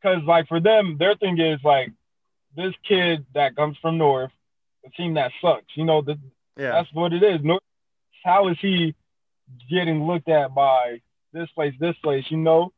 because 0.00 0.22
like 0.28 0.46
for 0.46 0.60
them, 0.60 0.96
their 0.96 1.16
thing 1.16 1.40
is 1.40 1.58
like 1.64 1.90
this 2.54 2.72
kid 2.86 3.26
that 3.34 3.56
comes 3.56 3.76
from 3.82 3.98
North, 3.98 4.30
a 4.86 4.90
team 4.90 5.14
that 5.14 5.32
sucks. 5.42 5.76
You 5.76 5.86
know, 5.86 6.02
the, 6.02 6.20
yeah. 6.56 6.70
that's 6.70 6.92
what 6.92 7.12
it 7.12 7.24
is. 7.24 7.40
North, 7.42 7.64
how 8.24 8.46
is 8.46 8.56
he 8.60 8.94
getting 9.68 10.06
looked 10.06 10.28
at 10.28 10.54
by 10.54 11.00
this 11.32 11.48
place, 11.50 11.74
this 11.78 11.96
place, 12.02 12.24
you 12.28 12.36
know? 12.36 12.72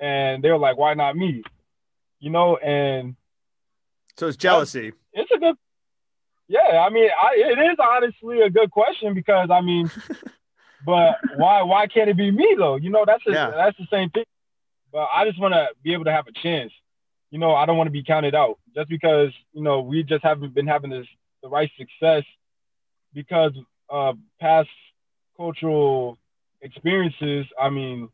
And 0.00 0.42
they're 0.42 0.58
like, 0.58 0.76
why 0.76 0.94
not 0.94 1.16
me? 1.16 1.42
You 2.18 2.30
know, 2.30 2.56
and 2.56 3.16
so 4.16 4.28
it's 4.28 4.36
jealousy. 4.36 4.92
It's 5.12 5.30
a 5.34 5.38
good 5.38 5.56
yeah, 6.52 6.84
I 6.86 6.90
mean, 6.90 7.08
I, 7.08 7.34
it 7.36 7.58
is 7.58 7.78
honestly 7.78 8.42
a 8.42 8.50
good 8.50 8.70
question 8.70 9.14
because 9.14 9.48
I 9.50 9.62
mean, 9.62 9.90
but 10.86 11.16
why 11.36 11.62
why 11.62 11.86
can't 11.86 12.10
it 12.10 12.16
be 12.16 12.30
me 12.30 12.56
though? 12.58 12.76
You 12.76 12.90
know, 12.90 13.04
that's 13.06 13.26
a, 13.26 13.32
yeah. 13.32 13.50
that's 13.50 13.78
the 13.78 13.86
same 13.90 14.10
thing. 14.10 14.24
But 14.92 15.08
I 15.10 15.26
just 15.26 15.40
want 15.40 15.54
to 15.54 15.68
be 15.82 15.94
able 15.94 16.04
to 16.04 16.12
have 16.12 16.26
a 16.26 16.32
chance. 16.32 16.70
You 17.30 17.38
know, 17.38 17.54
I 17.54 17.64
don't 17.64 17.78
want 17.78 17.86
to 17.86 17.92
be 17.92 18.04
counted 18.04 18.34
out 18.34 18.58
just 18.74 18.90
because 18.90 19.30
you 19.54 19.62
know 19.62 19.80
we 19.80 20.02
just 20.02 20.22
haven't 20.22 20.52
been 20.52 20.66
having 20.66 20.90
this 20.90 21.06
the 21.42 21.48
right 21.48 21.70
success 21.78 22.24
because 23.14 23.52
of 23.88 24.18
past 24.38 24.68
cultural 25.38 26.18
experiences, 26.62 27.46
I 27.60 27.68
mean, 27.70 28.08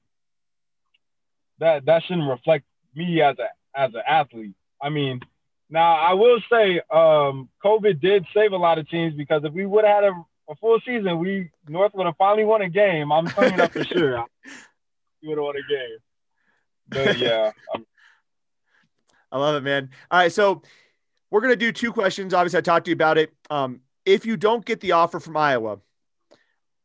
that 1.61 1.85
that 1.87 2.03
shouldn't 2.05 2.29
reflect 2.29 2.65
me 2.95 3.21
as 3.21 3.37
a 3.39 3.79
as 3.79 3.95
an 3.95 4.03
athlete. 4.07 4.55
I 4.83 4.89
mean, 4.89 5.21
now 5.71 5.95
I 5.95 6.15
will 6.15 6.41
say, 6.51 6.81
um, 6.91 7.49
COVID 7.65 8.01
did 8.01 8.27
save 8.35 8.53
a 8.53 8.57
lot 8.57 8.79
of 8.79 8.89
teams 8.89 9.15
because 9.15 9.43
if 9.45 9.53
we 9.53 9.67
would 9.67 9.85
have 9.85 10.03
had 10.03 10.13
a, 10.13 10.25
a 10.51 10.57
full 10.57 10.81
season, 10.85 11.19
we 11.19 11.51
North 11.69 11.93
would 11.95 12.07
have 12.07 12.17
finally 12.17 12.45
won 12.45 12.63
a 12.63 12.69
game. 12.69 13.13
I'm 13.13 13.27
telling 13.27 13.53
you 13.53 13.57
that 13.59 13.73
for 13.73 13.85
sure. 13.85 14.25
We 15.21 15.31
would 15.31 15.39
have 15.39 15.47
won 15.47 15.57
a 15.57 15.69
game. 15.69 15.99
But 16.89 17.19
yeah. 17.19 17.51
I'm... 17.75 17.85
I 19.33 19.39
love 19.39 19.57
it, 19.57 19.65
man. 19.65 19.91
All 20.13 20.21
right, 20.21 20.33
so 20.33 20.63
we're 21.29 21.41
gonna 21.41 21.57
do 21.57 21.73
two 21.73 21.93
questions. 21.93 22.33
Obviously, 22.33 22.59
I 22.59 22.61
talked 22.61 22.85
to 22.85 22.93
you 22.93 22.95
about 22.95 23.19
it. 23.19 23.33
Um, 23.51 23.81
if 24.07 24.25
you 24.25 24.37
don't 24.37 24.65
get 24.65 24.79
the 24.79 24.93
offer 24.93 25.19
from 25.19 25.37
Iowa, 25.37 25.81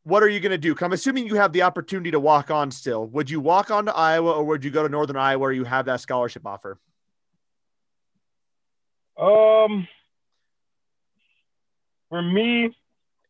what 0.04 0.22
are 0.22 0.28
you 0.28 0.40
going 0.40 0.52
to 0.52 0.58
do? 0.58 0.76
I'm 0.82 0.94
assuming 0.94 1.28
you 1.28 1.36
have 1.36 1.54
the 1.54 1.62
opportunity 1.62 2.12
to 2.12 2.20
walk 2.20 2.52
on 2.52 2.72
still. 2.72 3.08
Would 3.08 3.30
you 3.30 3.40
walk 3.40 3.72
on 3.72 3.86
to 3.86 3.96
Iowa 3.96 4.32
or 4.32 4.44
would 4.44 4.64
you 4.64 4.72
go 4.72 4.84
to 4.84 4.90
Northern 4.90 5.16
Iowa 5.16 5.40
where 5.40 5.52
you 5.52 5.64
have 5.64 5.86
that 5.86 6.02
scholarship 6.02 6.46
offer? 6.46 6.78
Um, 9.18 9.88
for 12.10 12.22
me, 12.22 12.76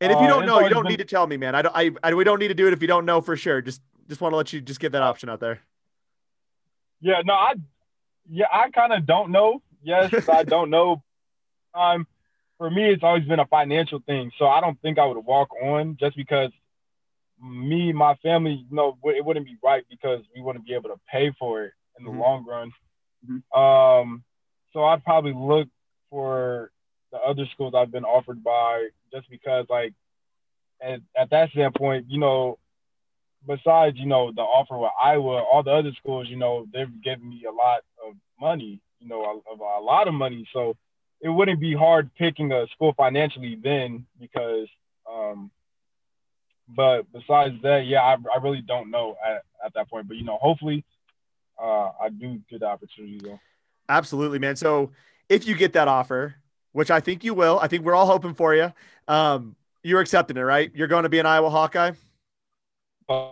and 0.02 0.12
if 0.12 0.20
you 0.20 0.28
don't 0.28 0.44
uh, 0.44 0.46
know, 0.46 0.60
you 0.62 0.70
don't 0.70 0.84
been... 0.84 0.92
need 0.92 0.98
to 0.98 1.06
tell 1.06 1.28
me, 1.28 1.38
man. 1.38 1.56
I 1.56 1.62
don't. 1.62 1.76
I, 1.76 1.92
I. 2.04 2.14
We 2.14 2.24
don't 2.24 2.40
need 2.40 2.48
to 2.48 2.54
do 2.54 2.68
it 2.68 2.74
if 2.74 2.82
you 2.82 2.88
don't 2.88 3.06
know 3.06 3.22
for 3.22 3.36
sure. 3.36 3.62
Just 3.62 3.82
just 4.08 4.22
want 4.22 4.34
to 4.34 4.38
let 4.38 4.52
you 4.54 4.62
just 4.62 4.80
get 4.80 4.94
that 4.94 5.04
option 5.04 5.30
out 5.30 5.40
there. 5.40 5.60
Yeah. 7.02 7.22
No. 7.26 7.34
I. 7.34 7.54
Yeah. 8.30 8.46
I 8.52 8.70
kind 8.70 8.94
of 8.94 9.06
don't 9.06 9.32
know. 9.32 9.62
Yes, 9.84 10.30
I 10.30 10.44
don't 10.44 10.70
know. 10.70 11.04
Um, 11.76 12.06
for 12.60 12.70
me, 12.70 12.94
it's 12.94 13.02
always 13.02 13.24
been 13.24 13.40
a 13.40 13.48
financial 13.48 14.00
thing. 14.06 14.32
So 14.38 14.46
I 14.46 14.62
don't 14.62 14.80
think 14.84 15.00
I 15.00 15.08
would 15.08 15.18
walk 15.18 15.50
on 15.60 15.98
just 16.00 16.16
because 16.16 16.52
me, 17.44 17.92
my 17.92 18.16
family, 18.16 18.66
you 18.70 18.76
know, 18.76 18.98
it 19.04 19.24
wouldn't 19.24 19.46
be 19.46 19.58
right 19.64 19.84
because 19.90 20.22
we 20.36 20.42
wouldn't 20.42 20.66
be 20.66 20.74
able 20.74 20.90
to 20.90 21.00
pay 21.12 21.32
for 21.38 21.66
it 21.66 21.74
in 22.00 22.06
the 22.06 22.12
mm-hmm. 22.12 22.20
long 22.20 22.46
run. 22.48 22.72
Mm-hmm. 23.30 23.60
Um, 23.60 24.24
so 24.72 24.84
I'd 24.84 25.04
probably 25.04 25.34
look 25.34 25.68
for 26.10 26.72
the 27.12 27.18
other 27.20 27.46
schools 27.54 27.74
I've 27.76 27.92
been 27.92 28.06
offered 28.06 28.44
by 28.44 28.88
just 29.14 29.30
because, 29.30 29.66
like, 29.70 29.94
at, 30.82 31.02
at 31.18 31.30
that 31.30 31.52
standpoint, 31.52 32.06
you 32.10 32.20
know, 32.20 32.58
besides, 33.48 33.98
you 33.98 34.06
know, 34.06 34.32
the 34.32 34.42
offer 34.42 34.78
with 34.78 34.92
Iowa, 35.02 35.44
all 35.44 35.64
the 35.64 35.72
other 35.72 35.92
schools, 35.98 36.28
you 36.30 36.38
know, 36.38 36.66
they've 36.74 37.02
given 37.04 37.30
me 37.30 37.44
a 37.48 37.52
lot 37.52 37.82
of 38.06 38.16
money, 38.40 38.80
you 39.00 39.08
know, 39.08 39.24
a, 39.24 39.80
a 39.80 39.84
lot 39.84 40.08
of 40.08 40.14
money. 40.14 40.48
So 40.54 40.76
it 41.22 41.30
wouldn't 41.30 41.60
be 41.60 41.74
hard 41.74 42.10
picking 42.16 42.52
a 42.52 42.68
school 42.74 42.94
financially 42.98 43.58
then 43.62 44.06
because 44.20 44.68
um, 45.10 45.52
but 46.68 47.12
besides 47.12 47.56
that, 47.64 47.86
yeah, 47.86 48.02
I, 48.02 48.14
I 48.14 48.42
really 48.42 48.62
don't 48.62 48.90
know 48.90 49.16
at, 49.26 49.44
at 49.66 49.74
that 49.76 49.90
point. 49.90 50.08
But 50.08 50.18
you 50.18 50.24
know, 50.24 50.38
hopefully, 50.42 50.84
uh, 51.62 51.92
I 52.02 52.10
do 52.10 52.40
get 52.50 52.62
the 52.62 52.68
opportunity 52.68 53.20
though. 53.24 53.40
Absolutely, 53.90 54.40
man. 54.40 54.56
So 54.56 54.92
if 55.30 55.48
you 55.48 55.56
get 55.56 55.74
that 55.74 55.88
offer, 55.88 56.36
which 56.72 56.90
I 56.90 57.00
think 57.00 57.24
you 57.24 57.34
will, 57.34 57.60
I 57.60 57.68
think 57.68 57.84
we're 57.84 57.96
all 57.96 58.06
hoping 58.06 58.34
for 58.34 58.56
you. 58.56 58.74
Um, 59.08 59.56
you're 59.84 60.02
accepting 60.02 60.38
it, 60.38 60.42
right? 60.42 60.72
You're 60.74 60.88
going 60.88 61.04
to 61.04 61.10
be 61.10 61.20
an 61.20 61.26
Iowa 61.26 61.50
Hawkeye. 61.50 61.92
Uh, 63.10 63.32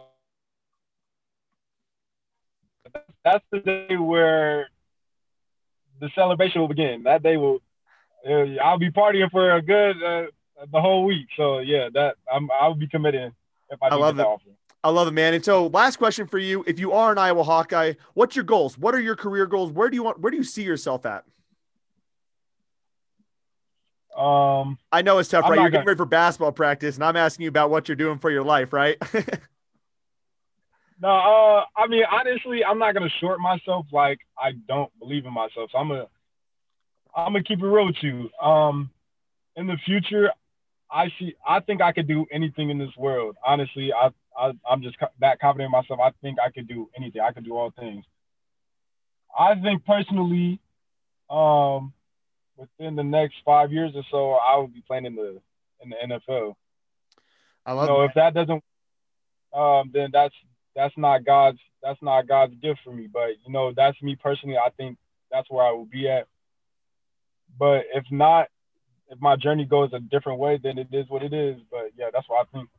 that's 3.24 3.46
the 3.52 3.60
day 3.60 3.96
where 3.96 4.68
the 6.00 6.10
celebration 6.16 6.62
will 6.62 6.68
begin. 6.68 7.04
That 7.04 7.24
day 7.24 7.38
will, 7.38 7.60
I'll 8.62 8.78
be 8.78 8.92
partying 8.92 9.32
for 9.32 9.56
a 9.56 9.62
good 9.62 10.04
uh, 10.04 10.26
the 10.72 10.82
whole 10.82 11.06
week. 11.06 11.28
So 11.38 11.60
yeah, 11.60 11.90
that 11.94 12.16
I'm 12.32 12.50
I'll 12.52 12.76
be 12.76 12.88
committing 12.88 13.32
if 13.70 13.82
I, 13.82 13.88
I 13.88 13.96
love 13.96 14.20
it. 14.20 14.24
Offer. 14.24 14.50
I 14.84 14.90
love 14.90 15.08
it, 15.08 15.12
man. 15.12 15.36
And 15.36 15.46
so, 15.46 15.68
last 15.68 15.98
question 15.98 16.28
for 16.28 16.40
you: 16.40 16.64
If 16.66 16.80
you 16.80 16.92
are 16.94 17.12
an 17.12 17.18
Iowa 17.18 17.44
Hawkeye, 17.44 17.94
what's 18.14 18.36
your 18.36 18.46
goals? 18.46 18.78
What 18.78 18.96
are 18.96 19.00
your 19.00 19.16
career 19.16 19.46
goals? 19.46 19.72
Where 19.72 19.90
do 19.90 19.96
you 19.96 20.04
want? 20.04 20.20
Where 20.20 20.32
do 20.32 20.38
you 20.38 20.44
see 20.44 20.64
yourself 20.64 21.06
at? 21.06 21.24
Um, 24.18 24.78
I 24.92 25.04
know 25.04 25.20
it's 25.20 25.30
tough, 25.30 25.50
right? 25.50 25.60
You're 25.60 25.70
getting 25.70 25.88
ready 25.88 25.98
for 25.98 26.06
basketball 26.06 26.52
practice, 26.52 26.96
and 26.96 27.04
I'm 27.04 27.16
asking 27.16 27.44
you 27.44 27.50
about 27.50 27.70
what 27.70 27.88
you're 27.88 27.96
doing 27.96 28.18
for 28.18 28.30
your 28.30 28.44
life, 28.44 28.74
right? 28.74 28.98
no, 31.02 31.10
uh, 31.10 31.64
I 31.78 31.88
mean, 31.88 32.04
honestly, 32.12 32.64
I'm 32.66 32.78
not 32.78 32.94
gonna 32.94 33.10
short 33.22 33.40
myself. 33.40 33.86
Like, 33.92 34.20
I 34.38 34.52
don't 34.68 34.92
believe 35.00 35.26
in 35.26 35.34
myself, 35.34 35.70
so 35.72 35.78
I'm 35.78 35.88
gonna, 35.88 36.08
I'm 37.16 37.34
gonna 37.34 37.44
keep 37.44 37.60
it 37.60 37.66
real 37.66 37.86
with 37.86 37.96
you. 38.02 38.30
Um, 38.42 38.90
in 39.56 39.68
the 39.68 39.78
future, 39.86 40.32
I 40.92 41.08
see. 41.18 41.36
I 41.48 41.62
think 41.62 41.82
I 41.82 41.94
could 41.94 42.08
do 42.08 42.26
anything 42.32 42.70
in 42.70 42.78
this 42.78 42.96
world. 42.98 43.38
Honestly, 43.46 43.92
I, 43.94 44.10
I 44.38 44.52
I'm 44.70 44.82
just 44.82 44.98
that 45.20 45.40
confident 45.40 45.68
in 45.68 45.72
myself. 45.72 46.00
I 46.04 46.12
think 46.22 46.38
I 46.40 46.52
could 46.52 46.68
do 46.68 46.90
anything. 46.98 47.22
I 47.22 47.32
could 47.32 47.46
do 47.46 47.56
all 47.56 47.72
things. 47.72 48.04
I 49.38 49.56
think 49.56 49.86
personally, 49.86 50.60
um, 51.30 51.94
within 52.58 52.96
the 52.96 53.04
next 53.04 53.36
five 53.46 53.72
years 53.72 53.92
or 53.96 54.04
so, 54.12 54.34
I 54.34 54.58
will 54.58 54.68
be 54.68 54.84
playing 54.86 55.06
in 55.06 55.16
the 55.16 55.42
in 55.82 55.90
the 55.90 55.96
NFL. 56.30 56.56
I 57.66 57.72
love. 57.74 57.88
Know, 57.88 58.02
that. 58.02 58.06
if 58.06 58.14
that 58.16 58.34
doesn't, 58.34 58.64
um, 59.54 59.92
then 59.94 60.10
that's 60.12 60.36
that's 60.76 60.98
not 60.98 61.26
God's 61.26 61.60
that's 61.82 62.02
not 62.02 62.28
God's 62.28 62.56
gift 62.62 62.82
for 62.84 62.92
me. 62.92 63.08
But 63.12 63.30
you 63.46 63.54
know, 63.54 63.72
that's 63.76 64.02
me 64.02 64.18
personally. 64.22 64.58
I 64.58 64.70
think 64.72 64.98
that's 65.32 65.50
where 65.50 65.66
I 65.66 65.72
will 65.72 65.86
be 65.86 66.10
at. 66.10 66.28
But 67.58 67.84
if 67.94 68.04
not, 68.12 68.48
if 69.12 69.20
my 69.20 69.36
journey 69.36 69.66
goes 69.66 69.92
a 69.94 70.00
different 70.00 70.40
way, 70.40 70.60
then 70.62 70.78
it 70.78 70.88
is 70.92 71.06
what 71.10 71.22
it 71.22 71.34
is. 71.34 71.58
But 71.70 71.92
yeah, 71.98 72.10
that's 72.12 72.28
what 72.28 72.48
I 72.48 72.58
think. 72.58 72.70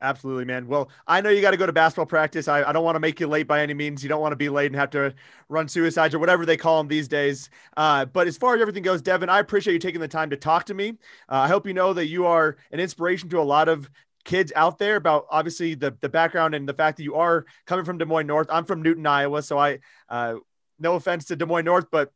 Absolutely, 0.00 0.44
man. 0.44 0.66
Well, 0.66 0.90
I 1.06 1.20
know 1.20 1.30
you 1.30 1.40
got 1.40 1.52
to 1.52 1.56
go 1.56 1.64
to 1.64 1.72
basketball 1.72 2.04
practice. 2.04 2.48
I, 2.48 2.62
I 2.64 2.72
don't 2.72 2.84
want 2.84 2.96
to 2.96 3.00
make 3.00 3.20
you 3.20 3.26
late 3.26 3.46
by 3.46 3.62
any 3.62 3.72
means. 3.72 4.02
You 4.02 4.08
don't 4.08 4.20
want 4.20 4.32
to 4.32 4.36
be 4.36 4.48
late 4.48 4.66
and 4.66 4.74
have 4.74 4.90
to 4.90 5.14
run 5.48 5.68
suicides 5.68 6.14
or 6.14 6.18
whatever 6.18 6.44
they 6.44 6.56
call 6.58 6.78
them 6.78 6.88
these 6.88 7.08
days. 7.08 7.48
Uh, 7.76 8.04
but 8.04 8.26
as 8.26 8.36
far 8.36 8.54
as 8.54 8.60
everything 8.60 8.82
goes, 8.82 9.00
Devin, 9.00 9.30
I 9.30 9.38
appreciate 9.38 9.72
you 9.72 9.78
taking 9.78 10.00
the 10.00 10.08
time 10.08 10.28
to 10.30 10.36
talk 10.36 10.64
to 10.66 10.74
me. 10.74 10.90
Uh, 11.28 11.36
I 11.36 11.48
hope 11.48 11.66
you 11.66 11.72
know 11.72 11.94
that 11.94 12.06
you 12.06 12.26
are 12.26 12.56
an 12.72 12.80
inspiration 12.80 13.28
to 13.30 13.38
a 13.38 13.42
lot 13.42 13.68
of 13.68 13.88
kids 14.24 14.52
out 14.56 14.78
there 14.78 14.96
about 14.96 15.26
obviously 15.30 15.74
the, 15.74 15.96
the 16.00 16.08
background 16.08 16.54
and 16.54 16.68
the 16.68 16.74
fact 16.74 16.96
that 16.96 17.04
you 17.04 17.14
are 17.14 17.46
coming 17.64 17.84
from 17.84 17.96
Des 17.96 18.04
Moines 18.04 18.26
North. 18.26 18.48
I'm 18.50 18.64
from 18.64 18.82
Newton, 18.82 19.06
Iowa. 19.06 19.42
So 19.42 19.58
I, 19.58 19.78
uh, 20.08 20.34
no 20.78 20.96
offense 20.96 21.26
to 21.26 21.36
Des 21.36 21.46
Moines 21.46 21.64
North, 21.64 21.86
but 21.90 22.12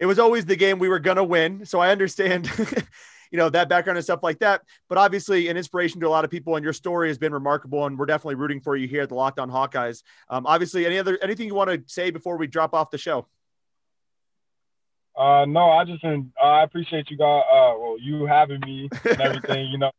it 0.00 0.06
was 0.06 0.18
always 0.18 0.46
the 0.46 0.56
game 0.56 0.80
we 0.80 0.88
were 0.88 0.98
going 0.98 1.18
to 1.18 1.24
win. 1.24 1.64
So 1.66 1.78
I 1.78 1.90
understand 1.90 2.50
you 3.30 3.38
know, 3.38 3.48
that 3.48 3.68
background 3.68 3.96
and 3.96 4.04
stuff 4.04 4.22
like 4.22 4.40
that. 4.40 4.62
But 4.88 4.98
obviously, 4.98 5.48
an 5.48 5.56
inspiration 5.56 6.00
to 6.00 6.08
a 6.08 6.10
lot 6.10 6.24
of 6.24 6.30
people, 6.30 6.56
and 6.56 6.64
your 6.64 6.72
story 6.72 7.08
has 7.08 7.18
been 7.18 7.32
remarkable. 7.32 7.86
And 7.86 7.98
we're 7.98 8.06
definitely 8.06 8.34
rooting 8.34 8.60
for 8.60 8.76
you 8.76 8.88
here 8.88 9.02
at 9.02 9.08
the 9.08 9.14
Locked 9.14 9.38
On 9.38 9.50
Hawkeyes. 9.50 10.02
Um, 10.28 10.46
obviously, 10.46 10.84
any 10.86 10.98
other 10.98 11.18
anything 11.22 11.46
you 11.46 11.54
want 11.54 11.70
to 11.70 11.82
say 11.86 12.10
before 12.10 12.36
we 12.36 12.46
drop 12.46 12.74
off 12.74 12.90
the 12.90 12.98
show? 12.98 13.26
Uh, 15.16 15.44
no, 15.46 15.70
I 15.70 15.84
just 15.84 16.04
uh, 16.04 16.18
I 16.42 16.62
appreciate 16.64 17.10
you 17.10 17.16
guys. 17.16 17.42
Uh, 17.50 17.74
well, 17.78 17.96
you 18.00 18.26
having 18.26 18.60
me 18.60 18.88
and 19.04 19.20
everything. 19.20 19.66
you 19.68 19.78
know, 19.78 19.92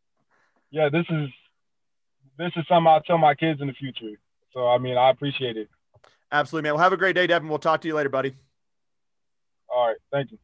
yeah, 0.70 0.88
this 0.88 1.06
is 1.08 1.28
this 2.38 2.52
is 2.54 2.64
something 2.68 2.86
I'll 2.86 3.02
tell 3.02 3.18
my 3.18 3.34
kids 3.34 3.60
in 3.60 3.66
the 3.66 3.72
future. 3.72 4.18
So 4.52 4.68
I 4.68 4.78
mean, 4.78 4.96
I 4.96 5.10
appreciate 5.10 5.56
it. 5.56 5.68
Absolutely, 6.30 6.68
man. 6.68 6.74
Well, 6.74 6.82
have 6.82 6.92
a 6.92 6.98
great 6.98 7.14
day, 7.14 7.26
Devin. 7.26 7.48
We'll 7.48 7.58
talk 7.58 7.80
to 7.80 7.88
you 7.88 7.94
later, 7.94 8.10
buddy. 8.10 8.34
All 9.68 9.88
right. 9.88 9.96
Thank 10.12 10.32
you. 10.32 10.38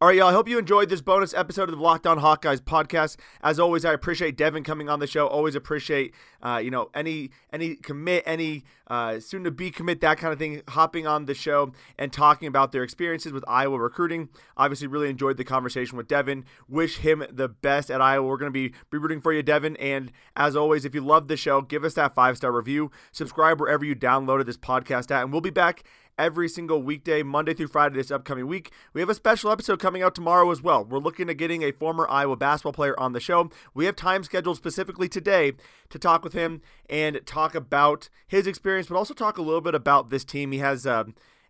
All 0.00 0.08
right, 0.08 0.18
y'all. 0.18 0.28
I 0.28 0.32
hope 0.32 0.48
you 0.48 0.58
enjoyed 0.58 0.90
this 0.90 1.00
bonus 1.00 1.32
episode 1.32 1.70
of 1.70 1.76
the 1.76 1.82
Locked 1.82 2.06
On 2.06 2.18
Hawkeyes 2.18 2.60
podcast. 2.60 3.16
As 3.42 3.58
always, 3.58 3.86
I 3.86 3.94
appreciate 3.94 4.36
Devin 4.36 4.62
coming 4.62 4.90
on 4.90 4.98
the 4.98 5.06
show. 5.06 5.26
Always 5.26 5.54
appreciate, 5.54 6.12
uh, 6.42 6.60
you 6.62 6.70
know, 6.70 6.90
any 6.92 7.30
any 7.52 7.76
commit, 7.76 8.22
any 8.26 8.64
uh, 8.88 9.18
soon 9.18 9.44
to 9.44 9.50
be 9.50 9.70
commit, 9.70 10.02
that 10.02 10.18
kind 10.18 10.30
of 10.32 10.38
thing, 10.38 10.62
hopping 10.68 11.06
on 11.06 11.24
the 11.24 11.32
show 11.32 11.72
and 11.96 12.12
talking 12.12 12.48
about 12.48 12.72
their 12.72 12.82
experiences 12.82 13.32
with 13.32 13.44
Iowa 13.48 13.78
recruiting. 13.78 14.28
Obviously, 14.58 14.88
really 14.88 15.08
enjoyed 15.08 15.38
the 15.38 15.44
conversation 15.44 15.96
with 15.96 16.06
Devin. 16.06 16.44
Wish 16.68 16.98
him 16.98 17.24
the 17.30 17.48
best 17.48 17.90
at 17.90 18.02
Iowa. 18.02 18.26
We're 18.26 18.36
going 18.36 18.52
to 18.52 18.68
be, 18.70 18.74
be 18.90 18.98
rooting 18.98 19.22
for 19.22 19.32
you, 19.32 19.42
Devin. 19.42 19.76
And 19.78 20.12
as 20.36 20.54
always, 20.54 20.84
if 20.84 20.94
you 20.94 21.00
love 21.00 21.28
the 21.28 21.36
show, 21.38 21.62
give 21.62 21.82
us 21.82 21.94
that 21.94 22.14
five 22.14 22.36
star 22.36 22.52
review. 22.52 22.90
Subscribe 23.10 23.58
wherever 23.58 23.86
you 23.86 23.94
downloaded 23.94 24.44
this 24.44 24.58
podcast 24.58 25.10
at, 25.10 25.22
and 25.22 25.32
we'll 25.32 25.40
be 25.40 25.48
back 25.48 25.84
every 26.18 26.48
single 26.48 26.82
weekday, 26.82 27.22
Monday 27.22 27.54
through 27.54 27.68
Friday 27.68 27.96
this 27.96 28.10
upcoming 28.10 28.46
week. 28.46 28.72
We 28.92 29.00
have 29.00 29.10
a 29.10 29.14
special 29.14 29.50
episode 29.50 29.80
coming 29.80 30.02
out 30.02 30.14
tomorrow 30.14 30.50
as 30.50 30.62
well. 30.62 30.84
We're 30.84 30.98
looking 30.98 31.28
at 31.30 31.36
getting 31.36 31.62
a 31.62 31.72
former 31.72 32.06
Iowa 32.08 32.36
basketball 32.36 32.72
player 32.72 32.98
on 32.98 33.12
the 33.12 33.20
show. 33.20 33.50
We 33.74 33.86
have 33.86 33.96
time 33.96 34.24
scheduled 34.24 34.56
specifically 34.56 35.08
today 35.08 35.52
to 35.90 35.98
talk 35.98 36.24
with 36.24 36.32
him 36.32 36.62
and 36.88 37.20
talk 37.26 37.54
about 37.54 38.08
his 38.26 38.46
experience, 38.46 38.88
but 38.88 38.96
also 38.96 39.14
talk 39.14 39.38
a 39.38 39.42
little 39.42 39.60
bit 39.60 39.74
about 39.74 40.10
this 40.10 40.24
team. 40.24 40.52
He 40.52 40.58
has. 40.58 40.86
Uh, 40.86 41.04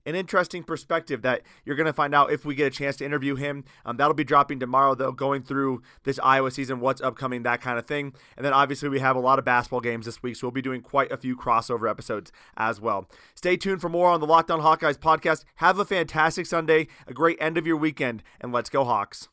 an 0.07 0.15
interesting 0.15 0.63
perspective 0.63 1.23
that 1.23 1.43
you're 1.65 1.77
going 1.77 1.87
to 1.87 1.93
find 1.93 2.15
out 2.15 2.33
if 2.33 2.45
we 2.45 2.55
get 2.55 2.67
a 2.67 2.71
chance 2.71 2.97
to 2.97 3.05
interview 3.05 3.37
him. 3.37 3.65
Um, 3.85 3.97
that'll 3.97 4.15
be 4.15 4.25
dropping 4.25 4.61
tomorrow, 4.61 4.95
though, 4.95 5.13
going 5.13 5.43
through 5.43 5.83
this 6.05 6.19
Iowa 6.23 6.51
season, 6.51 6.81
what's 6.81 7.01
upcoming, 7.01 7.43
that 7.43 7.61
kind 7.61 7.79
of 7.79 7.87
thing. 7.87 8.15
And 8.37 8.45
then 8.45 8.53
obviously 8.53 8.89
we 8.89 9.01
have 9.01 9.17
a 9.17 9.21
lot 9.21 9.39
of 9.39 9.45
basketball 9.45 9.81
games 9.81 10.07
this 10.07 10.23
week, 10.23 10.37
so 10.37 10.47
we'll 10.47 10.53
be 10.53 10.63
doing 10.63 10.81
quite 10.81 11.11
a 11.11 11.17
few 11.17 11.37
crossover 11.37 11.89
episodes 11.89 12.33
as 12.57 12.81
well. 12.81 13.09
Stay 13.35 13.57
tuned 13.57 13.81
for 13.81 13.89
more 13.89 14.11
on 14.11 14.21
the 14.21 14.27
Locked 14.27 14.51
On 14.51 14.61
Hawkeyes 14.61 14.99
podcast. 14.99 15.45
Have 15.57 15.79
a 15.79 15.85
fantastic 15.85 16.47
Sunday, 16.47 16.89
a 17.07 17.13
great 17.15 17.39
end 17.41 17.57
of 17.59 17.67
your 17.67 17.77
weekend, 17.77 18.23
and 18.41 18.53
let's 18.53 18.71
go 18.71 18.85
Hawks. 18.85 19.29